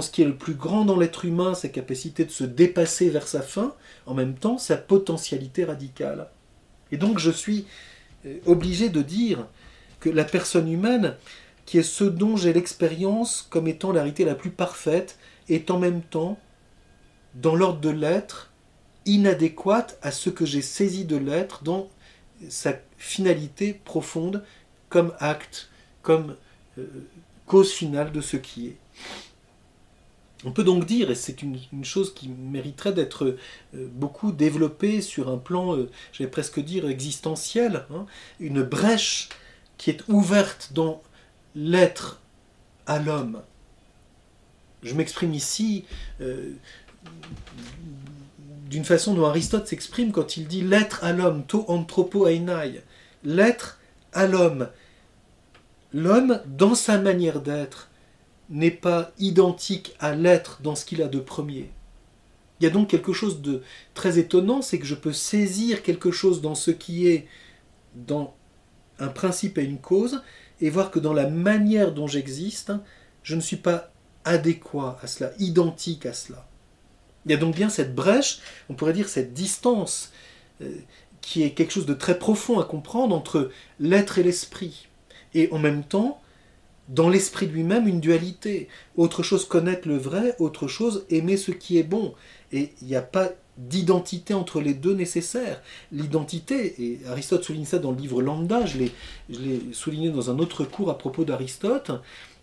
ce 0.02 0.10
qui 0.10 0.24
est 0.24 0.26
le 0.26 0.36
plus 0.36 0.56
grand 0.56 0.84
dans 0.84 0.98
l'être 0.98 1.26
humain, 1.26 1.54
sa 1.54 1.70
capacité 1.70 2.26
de 2.26 2.32
se 2.32 2.44
dépasser 2.44 3.12
vers 3.12 3.28
sa 3.28 3.44
fin, 3.44 3.76
en 4.08 4.16
même 4.16 4.34
temps 4.34 4.58
sa 4.58 4.78
potentialité 4.78 5.64
radicale. 5.64 6.28
Et 6.92 6.98
donc 6.98 7.20
je 7.20 7.30
suis 7.30 7.68
euh, 8.26 8.40
obligé 8.48 8.90
de 8.90 9.04
dire 9.04 9.46
que 10.00 10.10
la 10.10 10.24
personne 10.24 10.72
humaine, 10.72 11.16
qui 11.68 11.78
est 11.78 11.84
ce 11.84 12.04
dont 12.04 12.36
j'ai 12.36 12.52
l'expérience 12.52 13.48
comme 13.48 13.68
étant 13.68 13.92
la 13.92 14.02
réalité 14.02 14.26
la 14.26 14.34
plus 14.34 14.50
parfaite, 14.50 15.20
est 15.48 15.70
en 15.70 15.78
même 15.78 16.02
temps, 16.02 16.40
dans 17.36 17.56
l'ordre 17.56 17.80
de 17.80 17.90
l'être, 17.90 18.52
inadéquate 19.06 20.00
à 20.02 20.10
ce 20.10 20.32
que 20.32 20.48
j'ai 20.48 20.64
saisi 20.64 21.06
de 21.06 21.16
l'être 21.16 21.64
dans 21.64 21.90
sa 22.50 22.74
finalité 22.98 23.80
profonde 23.86 24.44
comme 24.90 25.14
acte, 25.20 25.70
comme 26.02 26.36
euh, 26.80 26.88
cause 27.52 27.74
finale 27.74 28.14
de 28.14 28.22
ce 28.22 28.38
qui 28.38 28.68
est. 28.68 28.78
On 30.46 30.54
peut 30.54 30.64
donc 30.64 30.86
dire, 30.86 31.12
et 31.12 31.16
c'est 31.16 31.42
une, 31.42 31.60
chose 31.84 32.14
qui 32.14 32.30
mériterait 32.30 32.94
d'être 32.94 33.38
euh, 33.76 33.88
beaucoup 33.92 34.32
développée 34.32 35.02
sur 35.02 35.28
un 35.30 35.38
plan, 35.38 35.76
euh, 35.76 35.90
j'allais 36.14 36.30
presque 36.30 36.62
dire, 36.62 36.88
existentiel, 36.88 37.86
hein, 37.94 38.06
une 38.40 38.64
brèche 38.64 39.28
qui 39.78 39.90
est 39.90 40.02
ouverte 40.08 40.72
dans 40.72 41.04
l'être 41.54 42.22
à 42.88 43.00
l'homme. 43.00 43.42
Je 44.82 44.94
m'exprime 44.94 45.34
ici 45.34 45.84
d'une 48.70 48.86
façon 48.86 49.14
dont 49.14 49.26
Aristote 49.26 49.68
s'exprime 49.68 50.14
quand 50.14 50.38
il 50.38 50.48
dit 50.48 50.62
l'être 50.62 51.04
à 51.04 51.12
l'homme, 51.12 51.46
to 51.46 51.66
anthropo 51.68 52.28
einai, 52.28 52.82
l'être 53.26 53.80
à 54.14 54.26
l'homme. 54.26 54.70
L'homme, 55.94 56.42
dans 56.46 56.76
sa 56.76 56.98
manière 56.98 57.42
d'être, 57.42 57.90
n'est 58.50 58.72
pas 58.72 59.12
identique 59.18 59.96
à 60.00 60.16
l'être 60.16 60.62
dans 60.62 60.76
ce 60.76 60.86
qu'il 60.86 61.02
a 61.02 61.08
de 61.08 61.20
premier. 61.20 61.72
Il 62.60 62.66
y 62.66 62.68
a 62.68 62.70
donc 62.70 62.90
quelque 62.90 63.14
chose 63.14 63.42
de 63.42 63.64
très 63.94 64.20
étonnant, 64.20 64.62
c'est 64.62 64.78
que 64.78 64.86
je 64.86 64.96
peux 64.96 65.14
saisir 65.14 65.84
quelque 65.84 66.12
chose 66.12 66.42
dans 66.42 66.56
ce 66.56 66.72
qui 66.72 67.08
est 67.08 67.28
dans 67.96 68.36
un 69.00 69.08
principe 69.08 69.58
et 69.58 69.64
une 69.64 69.80
cause, 69.80 70.22
et 70.62 70.70
voir 70.70 70.92
que 70.92 71.00
dans 71.00 71.14
la 71.14 71.28
manière 71.28 71.94
dont 71.94 72.08
j'existe, 72.08 72.72
je 73.24 73.36
ne 73.36 73.42
suis 73.42 73.58
pas 73.58 73.92
adéquat 74.26 75.00
à 75.02 75.08
cela, 75.08 75.32
identique 75.40 76.06
à 76.06 76.14
cela. 76.14 76.48
Il 77.26 77.32
y 77.32 77.34
a 77.34 77.38
donc 77.38 77.56
bien 77.56 77.70
cette 77.70 77.96
brèche, 77.96 78.40
on 78.70 78.76
pourrait 78.76 78.94
dire 78.94 79.10
cette 79.10 79.34
distance, 79.34 80.12
euh, 80.62 80.72
qui 81.22 81.44
est 81.44 81.52
quelque 81.52 81.72
chose 81.72 81.86
de 81.86 81.94
très 81.94 82.18
profond 82.18 82.60
à 82.60 82.64
comprendre 82.64 83.16
entre 83.16 83.52
l'être 83.80 84.20
et 84.20 84.24
l'esprit. 84.24 84.88
Et 85.34 85.50
en 85.52 85.60
même 85.60 85.84
temps, 85.84 86.22
dans 86.90 87.10
l'esprit 87.10 87.48
lui-même, 87.48 87.88
une 87.88 88.00
dualité. 88.00 88.68
Autre 88.98 89.24
chose 89.24 89.46
connaître 89.46 89.88
le 89.88 89.98
vrai, 89.98 90.36
autre 90.40 90.68
chose 90.68 91.06
aimer 91.10 91.38
ce 91.38 91.52
qui 91.52 91.78
est 91.78 91.84
bon. 91.84 92.14
Et 92.52 92.74
il 92.82 92.88
n'y 92.88 92.96
a 92.96 93.02
pas 93.02 93.30
d'identité 93.58 94.34
entre 94.34 94.60
les 94.60 94.74
deux 94.74 94.94
nécessaire. 94.94 95.62
L'identité, 95.92 96.84
et 96.84 97.00
Aristote 97.08 97.44
souligne 97.44 97.66
ça 97.66 97.80
dans 97.80 97.92
le 97.92 97.98
livre 97.98 98.22
Lambda, 98.22 98.66
je 98.66 98.78
l'ai 99.30 99.62
souligné 99.72 100.10
dans 100.10 100.32
un 100.32 100.40
autre 100.40 100.64
cours 100.64 100.90
à 100.90 100.98
propos 100.98 101.24
d'Aristote, 101.24 101.92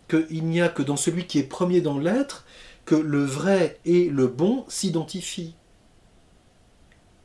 qu'il 0.08 0.44
n'y 0.44 0.60
a 0.60 0.68
que 0.68 0.82
dans 0.82 0.96
celui 0.96 1.26
qui 1.26 1.38
est 1.38 1.44
premier 1.44 1.80
dans 1.80 1.98
l'être 1.98 2.46
que 2.84 2.94
le 2.94 3.22
vrai 3.22 3.78
et 3.84 4.08
le 4.08 4.26
bon 4.26 4.64
s'identifient. 4.68 5.54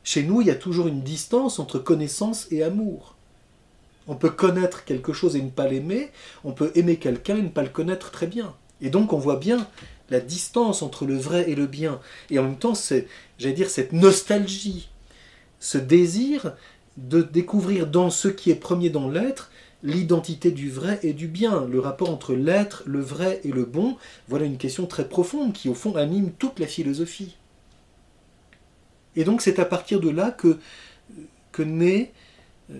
Chez 0.02 0.22
nous, 0.22 0.42
il 0.42 0.48
y 0.48 0.50
a 0.50 0.54
toujours 0.54 0.88
une 0.88 1.00
distance 1.00 1.58
entre 1.58 1.78
connaissance 1.78 2.46
et 2.50 2.62
amour. 2.62 3.13
On 4.06 4.16
peut 4.16 4.30
connaître 4.30 4.84
quelque 4.84 5.12
chose 5.12 5.36
et 5.36 5.42
ne 5.42 5.50
pas 5.50 5.66
l'aimer, 5.66 6.10
on 6.44 6.52
peut 6.52 6.72
aimer 6.74 6.96
quelqu'un 6.96 7.36
et 7.36 7.42
ne 7.42 7.48
pas 7.48 7.62
le 7.62 7.68
connaître 7.68 8.10
très 8.10 8.26
bien. 8.26 8.54
Et 8.80 8.90
donc 8.90 9.12
on 9.12 9.18
voit 9.18 9.36
bien 9.36 9.66
la 10.10 10.20
distance 10.20 10.82
entre 10.82 11.06
le 11.06 11.16
vrai 11.16 11.50
et 11.50 11.54
le 11.54 11.66
bien. 11.66 12.00
Et 12.30 12.38
en 12.38 12.42
même 12.42 12.58
temps, 12.58 12.74
c'est, 12.74 13.08
j'allais 13.38 13.54
dire, 13.54 13.70
cette 13.70 13.92
nostalgie, 13.92 14.90
ce 15.60 15.78
désir 15.78 16.54
de 16.96 17.22
découvrir 17.22 17.86
dans 17.86 18.10
ce 18.10 18.28
qui 18.28 18.50
est 18.50 18.56
premier 18.56 18.90
dans 18.90 19.08
l'être 19.08 19.50
l'identité 19.84 20.50
du 20.50 20.70
vrai 20.70 20.98
et 21.02 21.12
du 21.12 21.28
bien, 21.28 21.66
le 21.66 21.78
rapport 21.78 22.10
entre 22.10 22.34
l'être, 22.34 22.82
le 22.86 23.00
vrai 23.00 23.40
et 23.44 23.52
le 23.52 23.66
bon, 23.66 23.98
voilà 24.28 24.46
une 24.46 24.56
question 24.56 24.86
très 24.86 25.06
profonde 25.06 25.52
qui 25.52 25.68
au 25.68 25.74
fond 25.74 25.94
anime 25.94 26.32
toute 26.32 26.58
la 26.58 26.66
philosophie. 26.66 27.36
Et 29.14 29.24
donc 29.24 29.42
c'est 29.42 29.58
à 29.58 29.66
partir 29.66 30.00
de 30.00 30.08
là 30.08 30.30
que, 30.30 30.58
que 31.52 31.62
naît 31.62 32.12
euh, 32.70 32.78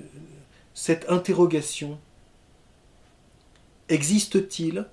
cette 0.75 1.09
interrogation. 1.09 1.99
Existe-t-il, 3.89 4.87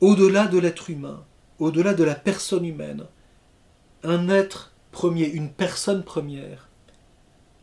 au-delà 0.00 0.46
de 0.46 0.58
l'être 0.58 0.90
humain, 0.90 1.24
au-delà 1.58 1.94
de 1.94 2.04
la 2.04 2.14
personne 2.14 2.64
humaine, 2.64 3.06
un 4.02 4.28
être 4.28 4.72
premier, 4.92 5.26
une 5.26 5.50
personne 5.50 6.04
première, 6.04 6.68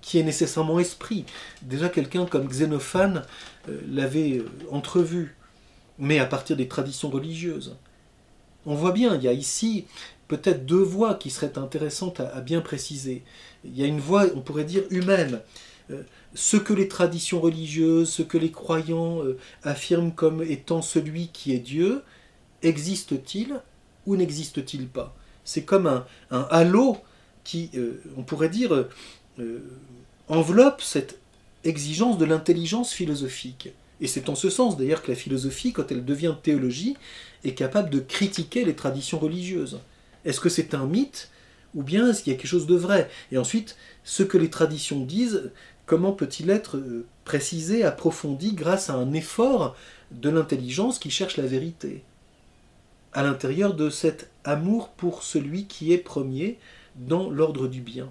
qui 0.02 0.20
est 0.20 0.24
nécessairement 0.24 0.80
esprit? 0.80 1.26
Déjà 1.62 1.90
quelqu'un 1.90 2.26
comme 2.26 2.48
Xénophane 2.48 3.24
euh, 3.70 3.80
l'avait 3.88 4.40
euh, 4.40 4.50
entrevu, 4.72 5.36
mais 6.00 6.20
à 6.20 6.26
partir 6.26 6.58
des 6.58 6.68
traditions 6.68 7.10
religieuses. 7.10 7.78
On 8.66 8.76
voit 8.76 8.92
bien, 8.92 9.16
il 9.16 9.24
y 9.24 9.28
a 9.28 9.34
ici 9.34 9.86
peut-être 10.28 10.66
deux 10.66 10.82
voies 10.82 11.16
qui 11.16 11.30
seraient 11.30 11.58
intéressantes 11.58 12.20
à, 12.20 12.42
bien 12.42 12.62
préciser. 12.62 13.24
Il 13.66 13.78
y 13.78 13.84
a 13.84 13.88
une 13.88 14.00
voie, 14.00 14.26
on 14.36 14.42
pourrait 14.42 14.64
dire, 14.64 14.84
humaine. 14.90 15.42
Euh, 15.92 16.04
ce 16.34 16.58
que 16.58 16.74
les 16.74 16.88
traditions 16.88 17.42
religieuses, 17.42 18.10
ce 18.10 18.22
que 18.22 18.38
les 18.38 18.52
croyants 18.52 19.20
affirment 19.64 20.12
comme 20.12 20.42
étant 20.42 20.82
celui 20.82 21.28
qui 21.28 21.54
est 21.54 21.60
Dieu, 21.60 22.02
existe-t-il 22.62 23.60
ou 24.06 24.16
n'existe-t-il 24.16 24.88
pas? 24.88 25.16
C'est 25.44 25.64
comme 25.64 25.88
un, 25.88 26.48
halo 26.50 26.98
qui, 27.44 27.70
on 28.18 28.24
pourrait 28.24 28.50
dire, 28.50 28.88
enveloppe 30.28 30.82
cette 30.82 31.20
exigence 31.64 32.18
de 32.18 32.26
l'intelligence 32.26 32.92
philosophique. 32.92 33.70
Et 34.02 34.08
c'est 34.08 34.30
en 34.30 34.36
ce 34.36 34.50
sens 34.50 34.78
d'ailleurs 34.78 35.02
que 35.02 35.12
la 35.12 35.18
philosophie, 35.18 35.72
quand 35.72 35.92
elle 35.92 36.04
devient 36.04 36.36
théologie, 36.42 36.98
est 37.44 37.54
capable 37.54 37.90
de 37.90 38.00
critiquer 38.00 38.66
les 38.66 38.76
traditions 38.76 39.20
religieuses. 39.20 39.80
Est-ce 40.26 40.40
que 40.40 40.50
c'est 40.50 40.74
un 40.74 40.86
mythe 40.86 41.30
ou 41.76 41.84
bien 41.84 42.10
est-ce 42.10 42.22
qu'il 42.22 42.34
y 42.34 42.36
a 42.36 42.40
quelque 42.40 42.50
chose 42.50 42.68
de 42.68 42.76
vrai? 42.76 43.10
Et 43.32 43.38
ensuite, 43.38 43.78
ce 44.04 44.24
que 44.24 44.38
les 44.38 44.50
traditions 44.50 45.00
disent, 45.00 45.52
comment 45.86 46.14
peut-il 46.14 46.50
être 46.50 46.78
euh, 46.78 47.06
précisé, 47.26 47.84
approfondi 47.84 48.54
grâce 48.54 48.90
à 48.90 48.96
un 48.96 49.14
effort 49.14 49.76
de 50.12 50.30
l'intelligence 50.30 51.00
qui 51.00 51.10
cherche 51.10 51.38
la 51.38 51.46
vérité? 51.46 52.04
À 53.12 53.24
l'intérieur 53.24 53.76
de 53.76 53.90
cet 53.90 54.30
amour 54.44 54.90
pour 54.90 55.24
celui 55.24 55.68
qui 55.68 55.94
est 55.94 55.98
premier 55.98 56.58
dans 56.96 57.30
l'ordre 57.30 57.68
du 57.68 57.82
bien. 57.82 58.10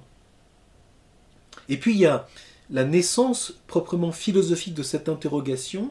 Et 1.69 1.77
puis 1.77 1.93
il 1.95 2.01
y 2.01 2.07
a 2.07 2.29
la 2.71 2.85
naissance 2.85 3.55
proprement 3.67 4.13
philosophique 4.13 4.75
de 4.75 4.83
cette 4.83 5.09
interrogation. 5.09 5.91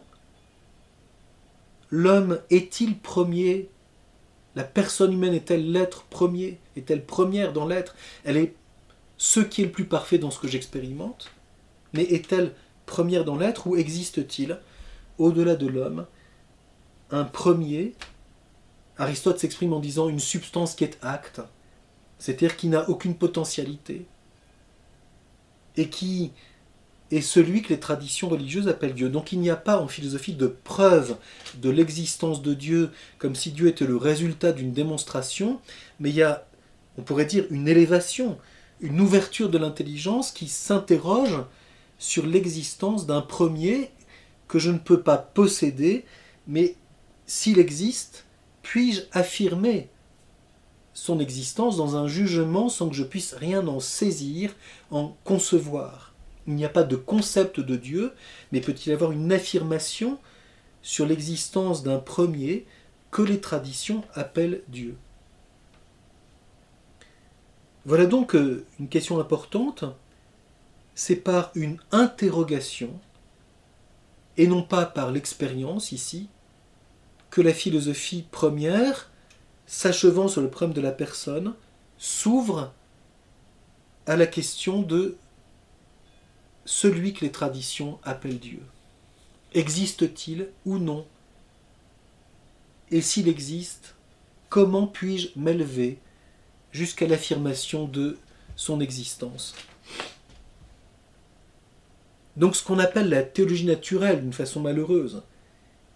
L'homme 1.89 2.39
est-il 2.49 2.97
premier? 2.97 3.69
La 4.55 4.63
personne 4.63 5.13
humaine 5.13 5.33
est-elle 5.33 5.71
l'être 5.71 6.03
premier? 6.03 6.59
Est-elle 6.75 7.05
première 7.05 7.53
dans 7.53 7.67
l'être? 7.67 7.95
Elle 8.23 8.37
est 8.37 8.55
ce 9.17 9.39
qui 9.39 9.61
est 9.61 9.65
le 9.65 9.71
plus 9.71 9.85
parfait 9.85 10.17
dans 10.17 10.31
ce 10.31 10.39
que 10.39 10.47
j'expérimente 10.47 11.31
Mais 11.93 12.03
est-elle 12.03 12.53
première 12.85 13.25
dans 13.25 13.37
l'être 13.37 13.67
ou 13.67 13.75
existe-t-il, 13.75 14.59
au-delà 15.17 15.55
de 15.55 15.67
l'homme, 15.67 16.05
un 17.11 17.23
premier? 17.23 17.93
Aristote 18.97 19.39
s'exprime 19.39 19.73
en 19.73 19.79
disant 19.79 20.09
une 20.09 20.19
substance 20.19 20.75
qui 20.75 20.83
est 20.83 20.97
acte, 21.01 21.41
c'est-à-dire 22.19 22.55
qui 22.55 22.67
n'a 22.67 22.89
aucune 22.89 23.15
potentialité, 23.15 24.05
et 25.77 25.89
qui 25.89 26.31
est 27.11 27.21
celui 27.21 27.61
que 27.61 27.69
les 27.69 27.79
traditions 27.79 28.29
religieuses 28.29 28.67
appellent 28.67 28.93
Dieu. 28.93 29.09
Donc 29.09 29.31
il 29.31 29.39
n'y 29.39 29.49
a 29.49 29.55
pas 29.55 29.79
en 29.79 29.87
philosophie 29.87 30.33
de 30.33 30.47
preuve 30.47 31.17
de 31.55 31.69
l'existence 31.69 32.41
de 32.41 32.53
Dieu 32.53 32.91
comme 33.17 33.35
si 33.35 33.51
Dieu 33.51 33.67
était 33.67 33.85
le 33.85 33.97
résultat 33.97 34.51
d'une 34.51 34.71
démonstration, 34.71 35.59
mais 35.99 36.09
il 36.09 36.15
y 36.15 36.23
a, 36.23 36.45
on 36.97 37.01
pourrait 37.01 37.25
dire, 37.25 37.45
une 37.49 37.67
élévation, 37.67 38.37
une 38.79 39.01
ouverture 39.01 39.49
de 39.49 39.57
l'intelligence 39.57 40.31
qui 40.31 40.47
s'interroge 40.47 41.39
sur 42.01 42.25
l'existence 42.25 43.05
d'un 43.05 43.21
premier 43.21 43.91
que 44.47 44.57
je 44.57 44.71
ne 44.71 44.79
peux 44.79 45.03
pas 45.03 45.19
posséder, 45.19 46.03
mais 46.47 46.75
s'il 47.27 47.59
existe, 47.59 48.25
puis-je 48.63 49.03
affirmer 49.11 49.87
son 50.95 51.19
existence 51.19 51.77
dans 51.77 51.95
un 51.95 52.07
jugement 52.07 52.69
sans 52.69 52.89
que 52.89 52.95
je 52.95 53.03
puisse 53.03 53.35
rien 53.35 53.67
en 53.67 53.79
saisir, 53.79 54.55
en 54.89 55.15
concevoir? 55.23 56.15
Il 56.47 56.55
n'y 56.55 56.65
a 56.65 56.69
pas 56.69 56.83
de 56.83 56.95
concept 56.95 57.59
de 57.59 57.75
Dieu, 57.75 58.13
mais 58.51 58.61
peut-il 58.61 58.91
avoir 58.91 59.11
une 59.11 59.31
affirmation 59.31 60.17
sur 60.81 61.05
l'existence 61.05 61.83
d'un 61.83 61.99
premier 61.99 62.65
que 63.11 63.21
les 63.21 63.39
traditions 63.39 64.03
appellent 64.15 64.63
Dieu? 64.69 64.97
Voilà 67.85 68.07
donc 68.07 68.33
euh, 68.33 68.65
une 68.79 68.89
question 68.89 69.19
importante. 69.19 69.85
C'est 70.95 71.15
par 71.15 71.51
une 71.55 71.77
interrogation, 71.91 72.99
et 74.37 74.47
non 74.47 74.63
pas 74.63 74.85
par 74.85 75.11
l'expérience 75.11 75.91
ici, 75.91 76.29
que 77.29 77.41
la 77.41 77.53
philosophie 77.53 78.25
première, 78.29 79.09
s'achevant 79.65 80.27
sur 80.27 80.41
le 80.41 80.49
problème 80.49 80.75
de 80.75 80.81
la 80.81 80.91
personne, 80.91 81.53
s'ouvre 81.97 82.73
à 84.05 84.17
la 84.17 84.27
question 84.27 84.81
de 84.81 85.15
celui 86.65 87.13
que 87.13 87.25
les 87.25 87.31
traditions 87.31 87.99
appellent 88.03 88.39
Dieu. 88.39 88.61
Existe-t-il 89.53 90.49
ou 90.65 90.77
non? 90.77 91.05
Et 92.89 93.01
s'il 93.01 93.27
existe, 93.27 93.95
comment 94.49 94.87
puis-je 94.87 95.29
m'élever 95.37 95.99
jusqu'à 96.71 97.07
l'affirmation 97.07 97.85
de 97.85 98.17
son 98.55 98.81
existence? 98.81 99.55
Donc 102.37 102.55
ce 102.55 102.63
qu'on 102.63 102.79
appelle 102.79 103.09
la 103.09 103.23
théologie 103.23 103.65
naturelle 103.65 104.21
d'une 104.21 104.33
façon 104.33 104.61
malheureuse, 104.61 105.23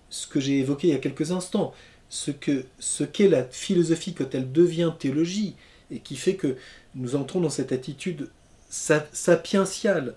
ce 0.09 0.27
que 0.27 0.39
j'ai 0.39 0.59
évoqué 0.59 0.87
il 0.87 0.93
y 0.93 0.97
a 0.97 0.99
quelques 0.99 1.31
instants, 1.31 1.73
ce 2.09 2.31
que 2.31 2.65
ce 2.79 3.03
qu'est 3.03 3.29
la 3.29 3.43
philosophie 3.45 4.13
quand 4.13 4.35
elle 4.35 4.51
devient 4.51 4.93
théologie 4.97 5.55
et 5.91 5.99
qui 5.99 6.15
fait 6.15 6.35
que 6.35 6.57
nous 6.93 7.15
entrons 7.15 7.39
dans 7.39 7.49
cette 7.49 7.71
attitude 7.71 8.29
sapientiale, 8.69 10.15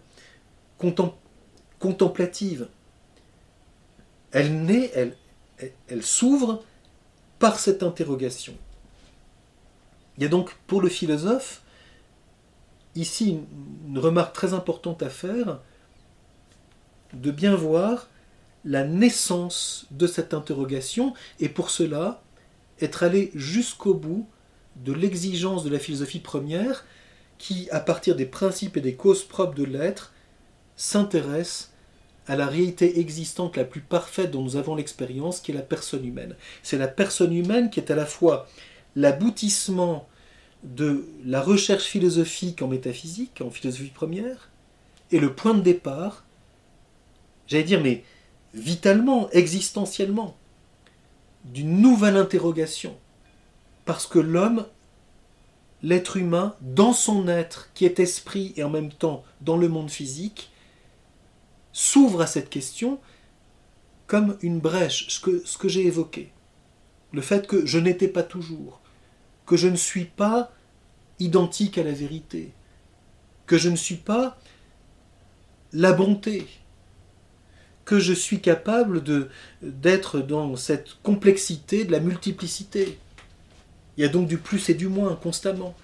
contemplative. 1.78 2.68
Elle 4.32 4.62
naît, 4.62 4.90
elle, 4.94 5.16
elle 5.88 6.02
s'ouvre 6.02 6.64
par 7.38 7.58
cette 7.58 7.82
interrogation. 7.82 8.54
Il 10.16 10.22
y 10.22 10.26
a 10.26 10.28
donc 10.28 10.54
pour 10.66 10.80
le 10.80 10.88
philosophe 10.88 11.62
ici 12.94 13.40
une 13.86 13.98
remarque 13.98 14.34
très 14.34 14.54
importante 14.54 15.02
à 15.02 15.08
faire, 15.08 15.60
de 17.12 17.30
bien 17.30 17.54
voir 17.54 18.08
la 18.64 18.84
naissance 18.84 19.86
de 19.90 20.06
cette 20.06 20.34
interrogation 20.34 21.14
et 21.40 21.48
pour 21.48 21.70
cela 21.70 22.22
être 22.80 23.02
allé 23.02 23.30
jusqu'au 23.34 23.94
bout 23.94 24.26
de 24.76 24.92
l'exigence 24.92 25.64
de 25.64 25.70
la 25.70 25.78
philosophie 25.78 26.20
première 26.20 26.84
qui, 27.38 27.68
à 27.70 27.80
partir 27.80 28.16
des 28.16 28.26
principes 28.26 28.76
et 28.76 28.80
des 28.80 28.94
causes 28.94 29.24
propres 29.24 29.54
de 29.54 29.64
l'être, 29.64 30.12
s'intéresse 30.76 31.72
à 32.26 32.36
la 32.36 32.46
réalité 32.46 33.00
existante 33.00 33.56
la 33.56 33.64
plus 33.64 33.80
parfaite 33.80 34.30
dont 34.30 34.42
nous 34.42 34.56
avons 34.56 34.74
l'expérience, 34.74 35.40
qui 35.40 35.52
est 35.52 35.54
la 35.54 35.62
personne 35.62 36.04
humaine. 36.04 36.36
C'est 36.62 36.78
la 36.78 36.88
personne 36.88 37.32
humaine 37.32 37.70
qui 37.70 37.80
est 37.80 37.90
à 37.90 37.96
la 37.96 38.06
fois 38.06 38.46
l'aboutissement 38.94 40.06
de 40.62 41.08
la 41.24 41.40
recherche 41.40 41.84
philosophique 41.84 42.60
en 42.60 42.68
métaphysique, 42.68 43.40
en 43.40 43.50
philosophie 43.50 43.92
première, 43.94 44.50
et 45.10 45.20
le 45.20 45.32
point 45.32 45.54
de 45.54 45.62
départ, 45.62 46.24
j'allais 47.48 47.64
dire, 47.64 47.82
mais 47.82 48.04
vitalement, 48.54 49.28
existentiellement, 49.30 50.36
d'une 51.44 51.80
nouvelle 51.80 52.16
interrogation. 52.16 52.96
Parce 53.84 54.06
que 54.06 54.18
l'homme, 54.18 54.66
l'être 55.82 56.16
humain, 56.16 56.54
dans 56.60 56.92
son 56.92 57.26
être, 57.26 57.70
qui 57.74 57.84
est 57.84 58.00
esprit 58.00 58.52
et 58.56 58.62
en 58.62 58.70
même 58.70 58.92
temps 58.92 59.24
dans 59.40 59.56
le 59.56 59.68
monde 59.68 59.90
physique, 59.90 60.50
s'ouvre 61.72 62.20
à 62.22 62.26
cette 62.26 62.50
question 62.50 63.00
comme 64.06 64.38
une 64.40 64.58
brèche, 64.58 65.06
ce 65.08 65.58
que, 65.58 65.68
j'ai 65.68 65.86
évoqué. 65.86 66.32
Le 67.12 67.20
fait 67.20 67.46
que 67.46 67.66
je 67.66 67.78
n'étais 67.78 68.08
pas 68.08 68.22
toujours, 68.22 68.80
que 69.46 69.56
je 69.56 69.68
ne 69.68 69.76
suis 69.76 70.06
pas 70.06 70.50
identique 71.18 71.78
à 71.78 71.84
la 71.84 71.92
vérité, 71.92 72.52
que 73.46 73.58
je 73.58 73.68
ne 73.68 73.76
suis 73.76 73.96
pas 73.96 74.38
la 75.72 75.92
bonté, 75.92 76.46
je 77.92 78.12
suis 78.12 78.40
capable 78.40 79.02
d'être 79.62 80.20
dans 80.20 80.56
cette 80.56 80.96
complexité 81.02 81.84
de 81.84 81.92
la 81.92 82.00
multiplicité. 82.00 82.98
Il 83.96 84.02
y 84.02 84.04
a 84.04 84.08
donc 84.08 84.28
du 84.28 84.38
plus 84.38 84.68
et 84.68 84.74
du 84.74 84.88
moins 84.88 85.14
constamment. 85.16 85.74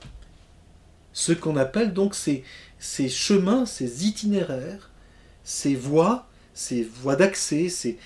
Ce 1.13 1.33
qu'on 1.33 1.57
appelle 1.57 1.93
donc 1.93 2.15
ces, 2.15 2.45
ces 2.79 3.09
chemins, 3.09 3.67
ces 3.67 4.07
itinéraires, 4.07 4.91
ces 5.45 5.75
voies, 5.75 6.27
ces 6.53 6.83
voies 6.83 7.17
d'accès, 7.17 7.69
ces, 7.69 7.99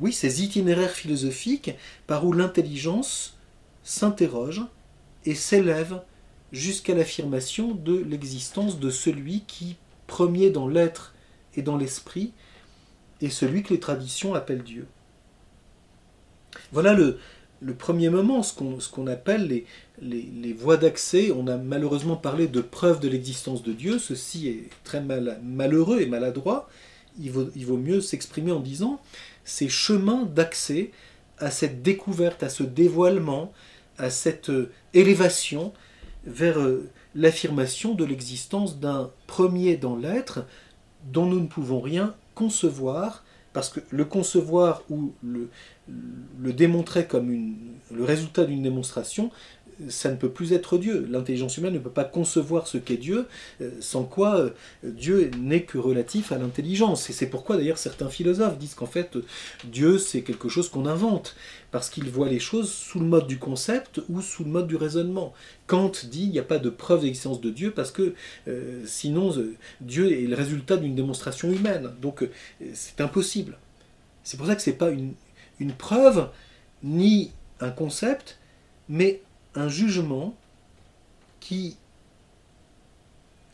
oui, 0.00 0.12
ces 0.12 0.42
itinéraires 0.42 0.90
philosophiques 0.90 1.72
par 2.06 2.26
où 2.26 2.32
l'intelligence 2.32 3.36
s'interroge 3.84 4.62
et 5.24 5.34
s'élève 5.34 6.02
jusqu'à 6.52 6.94
l'affirmation 6.94 7.72
de 7.74 7.96
l'existence 7.96 8.78
de 8.78 8.90
celui 8.90 9.42
qui, 9.46 9.76
premier 10.06 10.50
dans 10.50 10.68
l'être 10.68 11.14
et 11.56 11.62
dans 11.62 11.76
l'esprit, 11.76 12.32
et 13.22 13.30
celui 13.30 13.62
que 13.62 13.72
les 13.72 13.80
traditions 13.80 14.34
appellent 14.34 14.62
Dieu. 14.62 14.86
Voilà 16.72 16.92
le, 16.92 17.18
premier 17.78 18.10
moment, 18.10 18.42
ce 18.42 18.52
qu'on 18.90 19.06
appelle 19.06 19.64
les, 20.00 20.52
voies 20.52 20.76
d'accès. 20.76 21.30
On 21.34 21.46
a 21.46 21.56
malheureusement 21.56 22.16
parlé 22.16 22.48
de 22.48 22.60
preuves 22.60 23.00
de 23.00 23.08
l'existence 23.08 23.62
de 23.62 23.72
Dieu. 23.72 23.98
Ceci 23.98 24.48
est 24.48 24.68
très 24.84 25.00
mal, 25.00 25.40
malheureux 25.42 26.00
et 26.00 26.06
maladroit. 26.06 26.68
Il 27.20 27.30
vaut, 27.30 27.48
il 27.54 27.64
vaut 27.64 27.76
mieux 27.76 28.00
s'exprimer 28.00 28.52
en 28.52 28.60
disant 28.60 29.00
ces 29.44 29.68
chemins 29.68 30.24
d'accès 30.24 30.90
à 31.38 31.50
cette 31.50 31.82
découverte, 31.82 32.42
à 32.42 32.48
ce 32.48 32.62
dévoilement, 32.62 33.52
à 33.98 34.10
cette 34.10 34.50
euh, 34.50 34.70
élévation 34.94 35.72
vers 36.24 36.58
euh, 36.58 36.88
l'affirmation 37.14 37.94
de 37.94 38.04
l'existence 38.04 38.78
d'un 38.78 39.10
premier 39.26 39.76
dans 39.76 39.96
l'être 39.96 40.46
dont 41.12 41.26
nous 41.26 41.40
ne 41.40 41.46
pouvons 41.46 41.80
rien 41.80 42.14
concevoir, 42.34 43.24
parce 43.52 43.68
que 43.68 43.80
le 43.90 44.04
concevoir 44.04 44.82
ou 44.90 45.12
le, 45.22 45.50
démontrer 46.52 47.06
comme 47.06 47.30
une, 47.30 47.74
le 47.90 48.04
résultat 48.04 48.44
d'une 48.44 48.62
démonstration, 48.62 49.30
ça 49.88 50.10
ne 50.10 50.16
peut 50.16 50.30
plus 50.30 50.52
être 50.52 50.78
Dieu. 50.78 51.06
L'intelligence 51.10 51.56
humaine 51.56 51.74
ne 51.74 51.78
peut 51.78 51.90
pas 51.90 52.04
concevoir 52.04 52.66
ce 52.66 52.78
qu'est 52.78 52.96
Dieu, 52.96 53.26
euh, 53.60 53.70
sans 53.80 54.04
quoi 54.04 54.36
euh, 54.36 54.50
Dieu 54.82 55.30
n'est 55.38 55.62
que 55.62 55.78
relatif 55.78 56.32
à 56.32 56.38
l'intelligence. 56.38 57.10
Et 57.10 57.12
c'est 57.12 57.26
pourquoi 57.26 57.56
d'ailleurs 57.56 57.78
certains 57.78 58.08
philosophes 58.08 58.58
disent 58.58 58.74
qu'en 58.74 58.86
fait 58.86 59.16
Dieu 59.64 59.98
c'est 59.98 60.22
quelque 60.22 60.48
chose 60.48 60.68
qu'on 60.68 60.86
invente, 60.86 61.36
parce 61.70 61.90
qu'il 61.90 62.08
voit 62.10 62.28
les 62.28 62.40
choses 62.40 62.70
sous 62.70 63.00
le 63.00 63.06
mode 63.06 63.26
du 63.26 63.38
concept 63.38 64.00
ou 64.08 64.20
sous 64.20 64.44
le 64.44 64.50
mode 64.50 64.66
du 64.66 64.76
raisonnement. 64.76 65.32
Kant 65.66 65.92
dit 66.04 66.24
il 66.24 66.30
n'y 66.30 66.38
a 66.38 66.44
pas 66.44 66.58
de 66.58 66.70
preuve 66.70 67.02
d'existence 67.02 67.40
de 67.40 67.50
Dieu 67.50 67.70
parce 67.70 67.90
que 67.90 68.14
euh, 68.48 68.82
sinon 68.86 69.32
Dieu 69.80 70.12
est 70.12 70.26
le 70.26 70.34
résultat 70.34 70.76
d'une 70.76 70.94
démonstration 70.94 71.50
humaine. 71.50 71.90
Donc 72.00 72.28
c'est 72.74 73.00
impossible. 73.00 73.58
C'est 74.24 74.36
pour 74.36 74.46
ça 74.46 74.54
que 74.54 74.62
ce 74.62 74.70
n'est 74.70 74.76
pas 74.76 74.90
une, 74.90 75.14
une 75.58 75.72
preuve 75.72 76.28
ni 76.82 77.32
un 77.60 77.70
concept, 77.70 78.38
mais 78.88 79.22
un 79.54 79.68
jugement 79.68 80.34
qui 81.40 81.76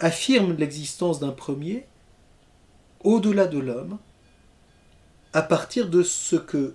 affirme 0.00 0.54
l'existence 0.56 1.20
d'un 1.20 1.32
premier 1.32 1.86
au-delà 3.04 3.46
de 3.46 3.58
l'homme, 3.58 3.98
à 5.32 5.42
partir 5.42 5.88
de 5.88 6.02
ce 6.02 6.36
que 6.36 6.74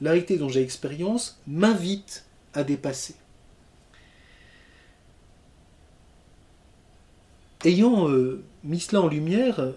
la 0.00 0.10
réalité 0.10 0.38
dont 0.38 0.48
j'ai 0.48 0.62
expérience 0.62 1.40
m'invite 1.46 2.24
à 2.54 2.64
dépasser. 2.64 3.16
Ayant 7.64 8.08
euh, 8.08 8.42
mis 8.62 8.78
cela 8.78 9.02
en 9.02 9.08
lumière, 9.08 9.58
euh, 9.58 9.72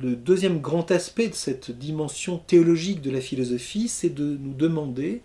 le 0.00 0.16
deuxième 0.16 0.60
grand 0.60 0.90
aspect 0.90 1.28
de 1.28 1.34
cette 1.34 1.70
dimension 1.70 2.38
théologique 2.38 3.02
de 3.02 3.10
la 3.10 3.20
philosophie, 3.20 3.88
c'est 3.88 4.08
de 4.08 4.38
nous 4.40 4.54
demander 4.54 5.20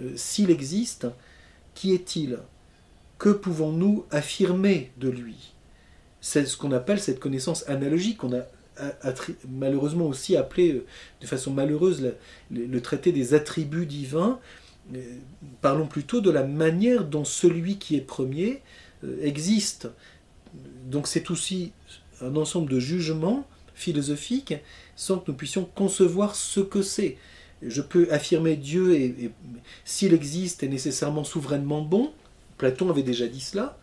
euh, 0.00 0.12
s'il 0.16 0.50
existe 0.50 1.06
qui 1.76 1.92
est-il? 1.92 2.38
Que 3.18 3.28
pouvons-nous 3.28 4.04
affirmer 4.10 4.90
de 4.96 5.08
lui? 5.08 5.52
C'est 6.20 6.44
ce 6.44 6.56
qu'on 6.56 6.72
appelle 6.72 6.98
cette 6.98 7.20
connaissance 7.20 7.68
analogique 7.68 8.18
qu'on 8.18 8.34
a 8.36 8.42
malheureusement 9.48 10.06
aussi 10.06 10.36
appelé 10.36 10.72
euh, 10.72 10.84
de 11.20 11.26
façon 11.26 11.52
malheureuse 11.52 12.12
le, 12.50 12.80
traité 12.82 13.12
des 13.12 13.34
attributs 13.34 13.86
divins. 13.86 14.38
Euh, 14.94 15.00
parlons 15.60 15.86
plutôt 15.86 16.20
de 16.20 16.30
la 16.30 16.44
manière 16.44 17.04
dont 17.04 17.24
celui 17.24 17.78
qui 17.78 17.96
est 17.96 18.00
premier 18.00 18.62
euh, 19.04 19.18
existe. 19.22 19.88
Donc 20.86 21.06
c'est 21.06 21.30
aussi 21.30 21.72
un 22.20 22.36
ensemble 22.36 22.70
de 22.70 22.80
jugements 22.80 23.46
philosophiques 23.74 24.54
sans 24.94 25.18
que 25.18 25.30
nous 25.30 25.36
puissions 25.36 25.64
concevoir 25.64 26.34
ce 26.34 26.60
que 26.60 26.82
c'est. 26.82 27.16
Je 27.62 27.80
peux 27.80 28.08
affirmer 28.10 28.56
Dieu 28.56 28.94
et, 28.94 29.30
s'il 29.84 30.12
existe 30.12 30.62
est 30.62 30.68
nécessairement 30.68 31.24
souverainement 31.24 31.82
bon, 31.82 32.12
Platon 32.58 32.90
avait 32.90 33.02
déjà 33.02 33.26
dit 33.26 33.40
cela, 33.40 33.78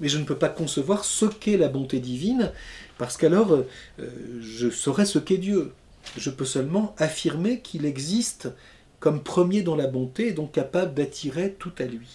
mais 0.00 0.08
je 0.08 0.18
ne 0.18 0.24
peux 0.24 0.36
pas 0.36 0.48
concevoir 0.48 1.04
ce 1.04 1.26
qu'est 1.26 1.56
la 1.56 1.68
bonté 1.68 2.00
divine, 2.00 2.52
parce 2.98 3.16
qu'alors 3.16 3.52
euh, 3.52 3.64
je 4.40 4.70
saurais 4.70 5.06
ce 5.06 5.18
qu'est 5.18 5.38
Dieu. 5.38 5.72
Je 6.16 6.30
peux 6.30 6.44
seulement 6.44 6.94
affirmer 6.98 7.60
qu'il 7.60 7.84
existe 7.84 8.48
comme 9.00 9.22
premier 9.22 9.62
dans 9.62 9.76
la 9.76 9.86
bonté 9.86 10.28
et 10.28 10.32
donc 10.32 10.52
capable 10.52 10.94
d'attirer 10.94 11.54
tout 11.58 11.72
à 11.78 11.84
lui. 11.84 12.08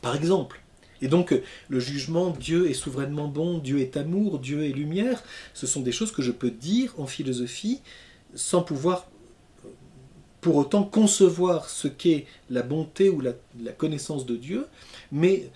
Par 0.00 0.16
exemple, 0.16 0.60
et 1.00 1.08
donc 1.08 1.34
le 1.68 1.80
jugement 1.80 2.30
Dieu 2.30 2.70
est 2.70 2.74
souverainement 2.74 3.28
bon, 3.28 3.58
Dieu 3.58 3.80
est 3.80 3.96
amour, 3.96 4.38
Dieu 4.38 4.64
est 4.64 4.72
lumière, 4.72 5.22
ce 5.54 5.66
sont 5.66 5.80
des 5.80 5.92
choses 5.92 6.12
que 6.12 6.22
je 6.22 6.32
peux 6.32 6.50
dire 6.50 6.94
en 6.98 7.06
philosophie 7.06 7.80
sans 8.34 8.62
pouvoir 8.62 9.08
pour 10.42 10.56
autant 10.56 10.82
concevoir 10.82 11.70
ce 11.70 11.88
qu'est 11.88 12.26
la 12.50 12.62
bonté 12.62 13.08
ou 13.08 13.20
la, 13.20 13.32
connaissance 13.78 14.26
de 14.26 14.36
Dieu, 14.36 14.66
mais 15.12 15.48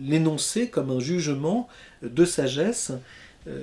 l'énoncer 0.00 0.68
comme 0.68 0.90
un 0.90 1.00
jugement 1.00 1.68
de 2.02 2.24
sagesse 2.24 2.92
euh, 3.46 3.62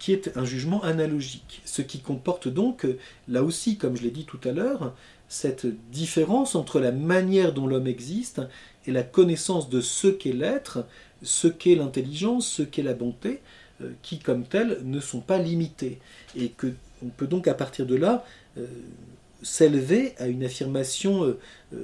qui 0.00 0.12
est 0.12 0.36
un 0.36 0.44
jugement 0.44 0.82
analogique. 0.82 1.62
Ce 1.64 1.82
qui 1.82 2.00
comporte 2.00 2.48
donc, 2.48 2.86
là 3.28 3.42
aussi, 3.44 3.78
comme 3.78 3.96
je 3.96 4.02
l'ai 4.02 4.10
dit 4.10 4.24
tout 4.24 4.40
à 4.44 4.50
l'heure, 4.50 4.92
cette 5.28 5.66
différence 5.90 6.56
entre 6.56 6.80
la 6.80 6.90
manière 6.92 7.52
dont 7.52 7.68
l'homme 7.68 7.86
existe 7.86 8.42
et 8.86 8.92
la 8.92 9.04
connaissance 9.04 9.68
de 9.68 9.80
ce 9.80 10.08
qu'est 10.08 10.32
l'être, 10.32 10.84
ce 11.22 11.46
qu'est 11.46 11.76
l'intelligence, 11.76 12.48
ce 12.48 12.62
qu'est 12.62 12.82
la 12.82 12.94
bonté, 12.94 13.40
euh, 13.82 13.90
qui 14.02 14.18
comme 14.18 14.44
telles 14.44 14.80
ne 14.82 14.98
sont 14.98 15.20
pas 15.20 15.38
limitées. 15.38 16.00
Et 16.36 16.48
que 16.48 16.72
on 17.04 17.08
peut 17.08 17.28
donc 17.28 17.46
à 17.46 17.54
partir 17.54 17.86
de 17.86 17.94
là 17.94 18.24
euh, 18.56 18.66
s'élever 19.42 20.14
à 20.18 20.26
une 20.26 20.44
affirmation 20.44 21.24
euh, 21.24 21.38
euh, 21.72 21.82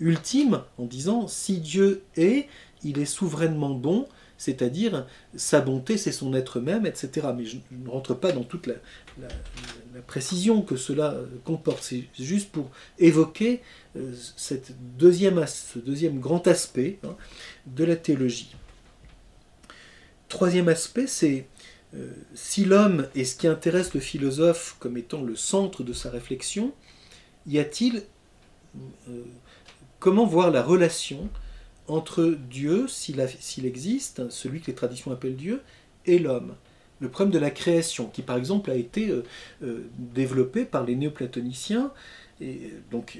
ultime 0.00 0.62
en 0.78 0.84
disant 0.84 1.28
si 1.28 1.58
Dieu 1.58 2.02
est, 2.16 2.48
il 2.82 2.98
est 2.98 3.06
souverainement 3.06 3.70
bon, 3.70 4.06
c'est-à-dire 4.38 5.06
sa 5.34 5.60
bonté, 5.60 5.96
c'est 5.96 6.12
son 6.12 6.34
être 6.34 6.60
même, 6.60 6.84
etc. 6.86 7.28
Mais 7.36 7.44
je, 7.44 7.56
ne 7.70 7.88
rentre 7.88 8.14
pas 8.14 8.32
dans 8.32 8.44
toute 8.44 8.66
la, 8.66 8.74
précision 10.06 10.60
que 10.60 10.76
cela 10.76 11.16
comporte. 11.44 11.82
C'est 11.82 12.04
juste 12.18 12.50
pour 12.50 12.70
évoquer 12.98 13.62
euh, 13.96 14.12
ce 14.36 14.54
deuxième 14.98 16.20
grand 16.20 16.46
aspect 16.46 16.98
hein, 17.02 17.16
de 17.66 17.84
la 17.84 17.96
théologie. 17.96 18.54
Troisième 20.28 20.68
aspect, 20.68 21.06
c'est 21.06 21.46
si 22.34 22.66
l'homme 22.66 23.08
est 23.14 23.24
ce 23.24 23.36
qui 23.36 23.46
intéresse 23.46 23.94
le 23.94 24.00
philosophe 24.00 24.76
comme 24.80 24.98
étant 24.98 25.22
le 25.22 25.34
centre 25.34 25.82
de 25.82 25.94
sa 25.94 26.10
réflexion, 26.10 26.74
y 27.46 27.58
a-t-il 27.58 28.02
euh, 29.08 29.22
comment 29.98 30.26
voir 30.26 30.50
la 30.50 30.62
relation 30.62 31.28
entre 31.88 32.36
Dieu, 32.50 32.88
s'il 32.88 33.20
existe, 33.64 34.28
celui 34.30 34.60
que 34.60 34.66
les 34.66 34.74
traditions 34.74 35.12
appellent 35.12 35.36
Dieu, 35.36 35.62
et 36.04 36.18
l'homme? 36.18 36.54
Le 36.98 37.08
problème 37.08 37.32
de 37.32 37.38
la 37.38 37.50
création, 37.50 38.06
qui 38.06 38.22
par 38.22 38.36
exemple 38.36 38.70
a 38.70 38.74
été 38.74 39.10
euh, 39.10 39.22
euh, 39.62 39.86
développé 39.98 40.64
par 40.64 40.84
les 40.84 40.96
néoplatoniciens 40.96 41.92
et 42.40 42.72
donc 42.90 43.18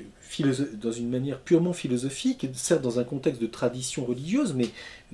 dans 0.82 0.92
une 0.92 1.08
manière 1.08 1.40
purement 1.40 1.72
philosophique, 1.72 2.46
certes 2.52 2.82
dans 2.82 2.98
un 2.98 3.04
contexte 3.04 3.40
de 3.40 3.46
tradition 3.46 4.04
religieuse, 4.04 4.52
mais 4.52 4.68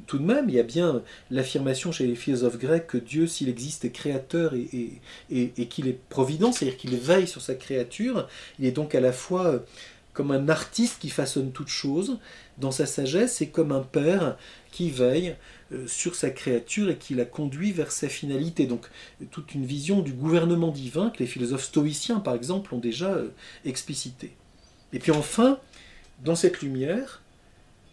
tout 0.06 0.18
de 0.18 0.24
même, 0.24 0.48
il 0.48 0.56
y 0.56 0.60
a 0.60 0.64
bien 0.64 1.02
l'affirmation 1.30 1.92
chez 1.92 2.06
les 2.06 2.16
philosophes 2.16 2.58
grecs 2.58 2.88
que 2.88 2.98
Dieu, 2.98 3.28
s'il 3.28 3.48
existe, 3.48 3.84
est 3.84 3.90
créateur 3.90 4.54
et, 4.54 5.66
qu'il 5.66 5.86
est 5.86 5.98
provident, 6.08 6.50
c'est-à-dire 6.50 6.78
qu'il 6.78 6.96
veille 6.96 7.28
sur 7.28 7.40
sa 7.40 7.54
créature. 7.54 8.28
Il 8.58 8.66
est 8.66 8.72
donc 8.72 8.96
à 8.96 9.00
la 9.00 9.12
fois 9.12 9.46
euh, 9.46 9.58
comme 10.12 10.32
un 10.32 10.48
artiste 10.48 10.98
qui 11.00 11.08
façonne 11.08 11.52
toute 11.52 11.68
chose 11.68 12.18
dans 12.58 12.72
sa 12.72 12.86
sagesse 12.86 13.40
et 13.40 13.48
comme 13.48 13.70
un 13.70 13.80
père 13.82 14.36
qui 14.72 14.90
veille 14.90 15.30
euh, 15.30 15.34
sur 15.86 16.14
sa 16.14 16.30
créature 16.30 16.90
et 16.90 16.96
qui 16.96 17.14
la 17.14 17.24
conduit 17.24 17.72
vers 17.72 17.92
sa 17.92 18.08
finalité. 18.08 18.66
Donc 18.66 18.86
toute 19.30 19.54
une 19.54 19.64
vision 19.64 20.00
du 20.00 20.12
gouvernement 20.12 20.70
divin 20.70 21.10
que 21.10 21.18
les 21.18 21.26
philosophes 21.26 21.64
stoïciens, 21.64 22.20
par 22.20 22.34
exemple, 22.34 22.74
ont 22.74 22.78
déjà 22.78 23.10
euh, 23.10 23.28
explicité. 23.64 24.32
Et 24.92 24.98
puis 24.98 25.12
enfin, 25.12 25.58
dans 26.24 26.34
cette 26.34 26.60
lumière, 26.60 27.22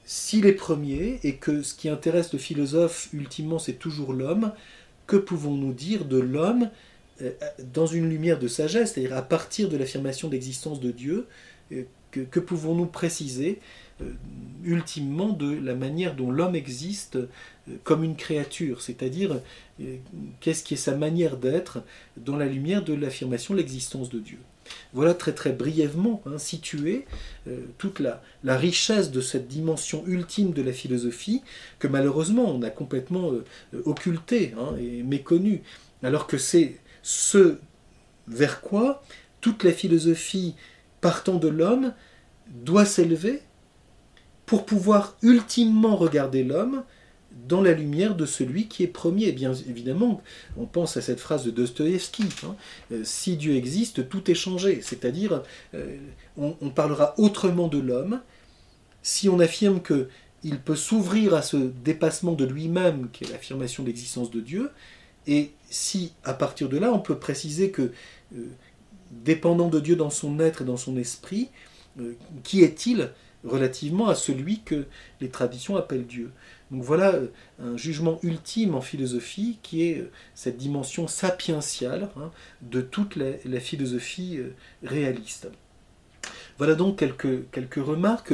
s'il 0.06 0.46
est 0.46 0.54
premier 0.54 1.20
et 1.24 1.36
que 1.36 1.62
ce 1.62 1.74
qui 1.74 1.90
intéresse 1.90 2.34
le 2.34 2.40
philosophe 2.40 3.10
ultimement 3.14 3.60
c'est 3.60 3.74
toujours 3.74 4.14
l'homme, 4.14 4.52
que 5.08 5.18
pouvons-nous 5.18 5.74
dire 5.74 6.06
de 6.06 6.20
l'homme 6.20 6.70
euh, 7.22 7.32
dans 7.74 7.86
une 7.86 8.10
lumière 8.10 8.40
de 8.40 8.48
sagesse, 8.48 8.94
c'est-à-dire 8.94 9.16
à 9.16 9.22
partir 9.22 9.70
de 9.70 9.78
l'affirmation 9.78 10.28
d'existence 10.28 10.80
de 10.80 10.92
Dieu, 10.92 11.28
que 12.12 12.40
pouvons-nous 12.40 12.88
préciser 12.88 13.60
euh, 13.60 13.80
ultimement 14.64 15.30
de 15.30 15.58
la 15.58 15.76
manière 15.76 16.16
dont 16.16 16.32
l'homme 16.32 16.56
existe 16.56 17.16
euh, 17.16 17.28
comme 17.84 18.04
une 18.04 18.16
créature, 18.16 18.82
c'est-à-dire 18.82 19.40
euh, 19.82 19.96
qu'est-ce 20.42 20.64
qui 20.64 20.74
est 20.74 20.78
sa 20.78 20.96
manière 20.96 21.38
d'être 21.38 21.84
dans 22.18 22.36
la 22.36 22.46
lumière 22.46 22.84
de 22.84 22.94
l'affirmation 22.94 23.54
de 23.54 23.60
l'existence 23.60 24.10
de 24.10 24.20
Dieu. 24.20 24.40
Voilà 24.94 25.14
très 25.14 25.34
très 25.34 25.52
brièvement 25.52 26.22
hein, 26.28 26.38
situé 26.38 27.06
toute 27.80 28.00
la, 28.00 28.22
richesse 28.44 29.10
de 29.10 29.20
cette 29.20 29.48
dimension 29.48 30.04
ultime 30.06 30.52
de 30.52 30.62
la 30.62 30.74
philosophie 30.74 31.42
que 31.80 31.88
malheureusement 31.88 32.44
on 32.44 32.62
a 32.62 32.70
complètement 32.70 33.32
occulté 33.86 34.54
hein, 34.60 34.76
et 34.80 35.02
méconnu, 35.02 35.64
alors 36.04 36.28
que 36.28 36.38
c'est 36.38 36.76
ce 37.02 37.58
vers 38.28 38.62
quoi 38.62 39.02
toute 39.42 39.64
la 39.64 39.72
philosophie 39.72 40.54
partant 41.02 41.38
de 41.38 41.48
l'homme 41.48 41.94
doit 42.48 42.86
s'élever 42.86 43.42
pour 44.50 44.66
pouvoir 44.66 45.16
ultimement 45.22 45.96
regarder 45.96 46.44
l'homme 46.44 46.84
dans 47.48 47.62
la 47.62 47.72
lumière 47.72 48.16
de 48.16 48.26
celui 48.26 48.68
qui 48.68 48.82
est 48.82 48.88
premier. 48.88 49.32
Bien 49.32 49.54
évidemment, 49.54 50.24
on 50.58 50.66
pense 50.66 50.98
à 50.98 51.04
cette 51.04 51.20
phrase 51.20 51.46
de 51.46 51.52
Dostoïevski 51.52 52.24
hein, 52.44 52.56
euh, 52.92 53.04
si 53.04 53.38
Dieu 53.38 53.54
existe, 53.54 54.10
tout 54.10 54.32
est 54.32 54.36
changé. 54.36 54.82
C'est-à-dire, 54.82 55.44
euh, 55.76 55.98
on, 56.36 56.72
parlera 56.72 57.14
autrement 57.20 57.68
de 57.68 57.78
l'homme 57.78 58.22
si 59.04 59.30
on 59.30 59.40
affirme 59.40 59.84
que 59.84 60.10
il 60.42 60.58
peut 60.60 60.76
s'ouvrir 60.76 61.36
à 61.36 61.44
ce 61.44 61.58
dépassement 61.58 62.32
de 62.32 62.46
lui-même, 62.46 63.10
qui 63.14 63.26
est 63.26 63.30
l'affirmation 63.30 63.84
de 63.84 63.90
l'existence 63.90 64.32
de 64.32 64.42
Dieu, 64.42 64.72
et 65.28 65.52
si 65.70 66.14
à 66.24 66.34
partir 66.34 66.70
de 66.70 66.80
là, 66.80 66.92
on 66.92 67.00
peut 67.00 67.20
préciser 67.20 67.70
que, 67.70 67.92
euh, 68.36 68.48
dépendant 69.12 69.70
de 69.70 69.80
Dieu 69.80 69.96
dans 69.96 70.10
son 70.10 70.40
être 70.40 70.64
et 70.64 70.66
dans 70.66 70.78
son 70.78 70.98
esprit, 70.98 71.50
qui 72.44 72.64
est-il 72.64 73.12
relativement 73.44 74.10
à 74.10 74.16
celui 74.16 74.62
que 74.62 74.86
les 75.22 75.30
traditions 75.30 75.78
appellent 75.78 76.06
Dieu. 76.06 76.32
Donc 76.72 76.84
voilà 76.84 77.16
euh, 77.16 77.28
un 77.60 77.78
jugement 77.78 78.20
ultime 78.24 78.76
en 78.76 78.82
philosophie 78.82 79.58
qui 79.64 79.84
est 79.90 80.00
euh, 80.00 80.12
cette 80.36 80.58
dimension 80.58 81.08
sapientiale 81.08 82.10
hein, 82.18 82.32
de 82.62 82.82
toute 82.82 83.16
la, 83.16 83.60
philosophie 83.60 84.38
euh, 84.38 84.54
réaliste. 84.84 85.50
Voilà 86.58 86.76
donc 86.76 87.00
quelques, 87.00 87.50
quelques 87.52 87.84
remarques. 87.84 88.34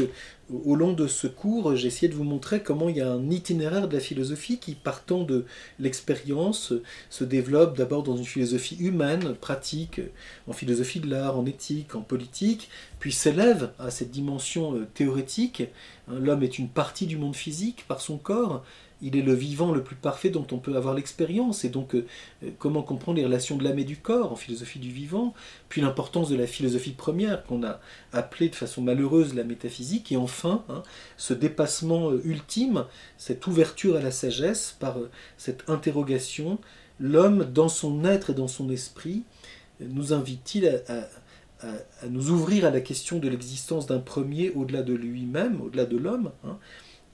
Au 0.53 0.75
long 0.75 0.93
de 0.93 1.08
ce 1.08 1.25
cours, 1.25 1.75
j'ai 1.75 1.88
essayé 1.88 2.08
de 2.08 2.13
vous 2.13 2.23
montrer 2.23 2.62
comment 2.62 2.88
il 2.88 2.97
y 2.97 3.01
a 3.01 3.12
un 3.12 3.31
itinéraire 3.31 3.88
de 3.88 3.95
la 3.95 3.99
philosophie 3.99 4.60
qui, 4.60 4.75
partant 4.75 5.23
de 5.23 5.45
l'expérience, 5.79 6.71
se 7.10 7.23
développe 7.23 7.75
d'abord 7.75 8.03
dans 8.03 8.15
une 8.15 8.25
philosophie 8.25 8.75
humaine, 8.75 9.34
pratique, 9.34 10.01
en 10.47 10.53
philosophie 10.53 10.99
de 10.99 11.10
l'art, 11.10 11.39
en 11.39 11.47
éthique, 11.47 11.95
en 11.95 12.01
politique, 12.01 12.69
puis 12.99 13.12
s'élève 13.12 13.71
à 13.79 13.89
cette 13.89 14.12
dimension 14.12 14.75
euh, 14.75 14.88
théorétique. 14.93 15.63
L'homme 16.08 16.43
est 16.43 16.60
une 16.60 16.69
partie 16.69 17.08
du 17.08 17.17
monde 17.17 17.36
physique 17.36 17.84
par 17.88 17.99
son 17.99 18.17
corps, 18.19 18.63
il 19.01 19.17
est 19.17 19.21
le 19.21 19.34
vivant 19.34 19.71
le 19.71 19.84
plus 19.84 19.95
parfait 19.95 20.29
dont 20.29 20.47
on 20.51 20.58
peut 20.58 20.75
avoir 20.75 20.93
l'expérience, 20.93 21.65
et 21.65 21.69
donc 21.69 21.95
euh, 21.95 22.05
euh, 22.43 22.49
comment 22.58 22.81
comprendre 22.81 23.17
les 23.17 23.25
relations 23.25 23.58
de 23.58 23.63
l'âme 23.63 23.79
et 23.79 23.84
du 23.84 23.97
corps 23.97 24.31
en 24.31 24.36
philosophie 24.36 24.79
du 24.79 24.89
vivant, 24.89 25.34
puis 25.69 25.81
l'importance 25.81 26.29
de 26.29 26.36
la 26.36 26.47
philosophie 26.47 26.91
première 26.91 27.43
qu'on 27.45 27.63
a 27.63 27.79
appelée 28.13 28.49
de 28.49 28.55
façon 28.55 28.81
malheureuse 28.81 29.34
la 29.34 29.43
métaphysique, 29.43 30.12
et 30.12 30.17
enfin 30.17 30.63
hein, 30.69 30.84
ce 31.17 31.34
dépassement 31.34 32.12
euh, 32.12 32.21
ultime, 32.23 32.86
cette 33.17 33.45
ouverture 33.47 33.97
à 33.97 34.01
la 34.01 34.12
sagesse 34.12 34.75
par 34.79 34.97
cette 35.38 35.69
interrogation, 35.69 36.58
l'homme 36.99 37.45
dans 37.53 37.69
son 37.69 38.05
être 38.05 38.29
et 38.29 38.34
dans 38.34 38.47
son 38.47 38.69
esprit 38.69 39.23
nous 39.81 40.13
invite-t-il 40.13 40.84
à, 40.88 41.10
nous 42.10 42.29
ouvrir 42.29 42.65
à 42.65 42.69
la 42.69 42.79
question 42.79 43.19
de 43.19 43.27
l'existence 43.27 43.88
d'un 43.88 43.99
premier 43.99 44.51
au-delà 44.51 44.84
de 44.84 44.93
lui-même, 44.93 45.60
au-delà 45.62 45.86
de 45.86 45.97
l'homme, 45.97 46.31
hein, 46.45 46.58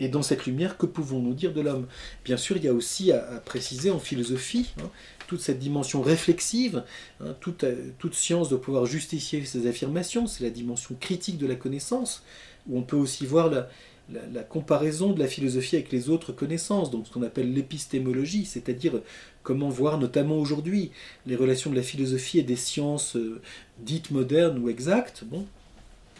et 0.01 0.09
dans 0.09 0.23
cette 0.23 0.47
lumière, 0.47 0.77
que 0.77 0.87
pouvons-nous 0.87 1.35
dire 1.35 1.53
de 1.53 1.61
l'homme? 1.61 1.85
Bien 2.25 2.35
sûr, 2.35 2.57
il 2.57 2.63
y 2.63 2.67
a 2.67 2.73
aussi 2.73 3.11
à, 3.11 3.19
préciser 3.45 3.91
en 3.91 3.99
philosophie 3.99 4.73
hein, 4.81 4.89
toute 5.27 5.41
cette 5.41 5.59
dimension 5.59 6.01
réflexive. 6.01 6.83
Hein, 7.19 7.35
toute, 7.39 7.63
euh, 7.63 7.91
toute, 7.99 8.15
science 8.15 8.49
doit 8.49 8.59
pouvoir 8.59 8.87
justifier 8.87 9.45
ses 9.45 9.67
affirmations. 9.67 10.25
C'est 10.25 10.43
la 10.43 10.49
dimension 10.49 10.95
critique 10.99 11.37
de 11.37 11.45
la 11.45 11.53
connaissance, 11.53 12.23
où 12.67 12.79
on 12.79 12.81
peut 12.81 12.95
aussi 12.95 13.27
voir 13.27 13.51
la, 13.51 13.69
la, 14.33 14.41
comparaison 14.41 15.13
de 15.13 15.19
la 15.19 15.27
philosophie 15.27 15.75
avec 15.75 15.91
les 15.91 16.09
autres 16.09 16.31
connaissances, 16.31 16.89
donc 16.89 17.05
ce 17.05 17.11
qu'on 17.11 17.21
appelle 17.21 17.53
l'épistémologie, 17.53 18.45
c'est-à-dire 18.45 19.01
comment 19.43 19.69
voir 19.69 19.99
notamment 19.99 20.37
aujourd'hui 20.37 20.89
les 21.27 21.35
relations 21.35 21.69
de 21.69 21.75
la 21.75 21.83
philosophie 21.83 22.39
et 22.39 22.43
des 22.43 22.55
sciences 22.55 23.15
euh, 23.15 23.39
dites 23.79 24.09
modernes 24.09 24.57
ou 24.57 24.67
exactes. 24.67 25.23
Bon, 25.25 25.45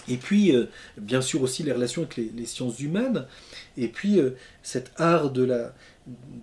Et 0.07 0.17
puis, 0.17 0.55
euh, 0.55 0.65
bien 0.97 1.21
sûr 1.21 1.41
aussi 1.41 1.63
les 1.63 1.71
relations 1.71 2.03
avec 2.03 2.17
les, 2.17 2.45
sciences 2.45 2.79
humaines, 2.79 3.25
et 3.77 3.87
puis 3.87 4.19
euh, 4.19 4.31
cet 4.63 4.91
art 4.97 5.31
de 5.31 5.43
la, 5.43 5.73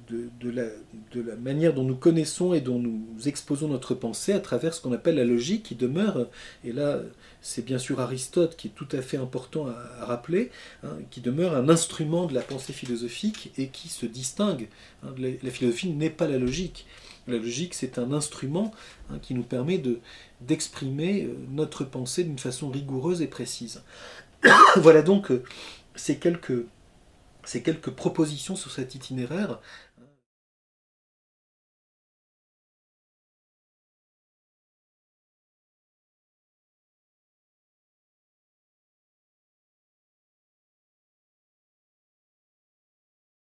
de, 0.08 0.50
la, 0.50 0.64
de, 1.12 1.20
la, 1.20 1.36
manière 1.36 1.74
dont 1.74 1.82
nous 1.82 1.96
connaissons 1.96 2.54
et 2.54 2.60
dont 2.60 2.78
nous 2.78 3.06
exposons 3.26 3.68
notre 3.68 3.94
pensée 3.94 4.32
à 4.32 4.40
travers 4.40 4.74
ce 4.74 4.80
qu'on 4.80 4.92
appelle 4.92 5.16
la 5.16 5.24
logique 5.24 5.64
qui 5.64 5.74
demeure, 5.74 6.28
et 6.64 6.72
là 6.72 7.00
c'est 7.40 7.64
bien 7.64 7.78
sûr 7.78 8.00
Aristote 8.00 8.56
qui 8.56 8.68
est 8.68 8.72
tout 8.74 8.88
à 8.92 9.02
fait 9.02 9.16
important 9.16 9.66
à, 9.66 10.04
rappeler, 10.04 10.50
hein, 10.84 10.96
qui 11.10 11.20
demeure 11.20 11.54
un 11.54 11.68
instrument 11.68 12.26
de 12.26 12.34
la 12.34 12.42
pensée 12.42 12.72
philosophique 12.72 13.52
et 13.58 13.68
qui 13.68 13.88
se 13.88 14.06
distingue. 14.06 14.68
Hein, 15.04 15.14
la, 15.18 15.50
philosophie 15.50 15.90
n'est 15.90 16.10
pas 16.10 16.26
la 16.26 16.38
logique. 16.38 16.86
La 17.28 17.36
logique, 17.36 17.74
c'est 17.74 17.98
un 17.98 18.12
instrument 18.12 18.72
hein, 19.10 19.18
qui 19.20 19.34
nous 19.34 19.42
permet 19.42 19.76
de, 19.76 20.00
d'exprimer 20.40 21.24
euh, 21.24 21.36
notre 21.50 21.84
pensée 21.84 22.24
d'une 22.24 22.38
façon 22.38 22.70
rigoureuse 22.70 23.20
et 23.20 23.26
précise. 23.26 23.82
voilà 24.76 25.02
donc 25.02 25.30
euh, 25.30 25.42
ces 25.94 26.16
quelques 26.18 27.90
propositions 27.90 28.56
sur 28.56 28.70
cet 28.70 28.94
itinéraire 28.94 29.60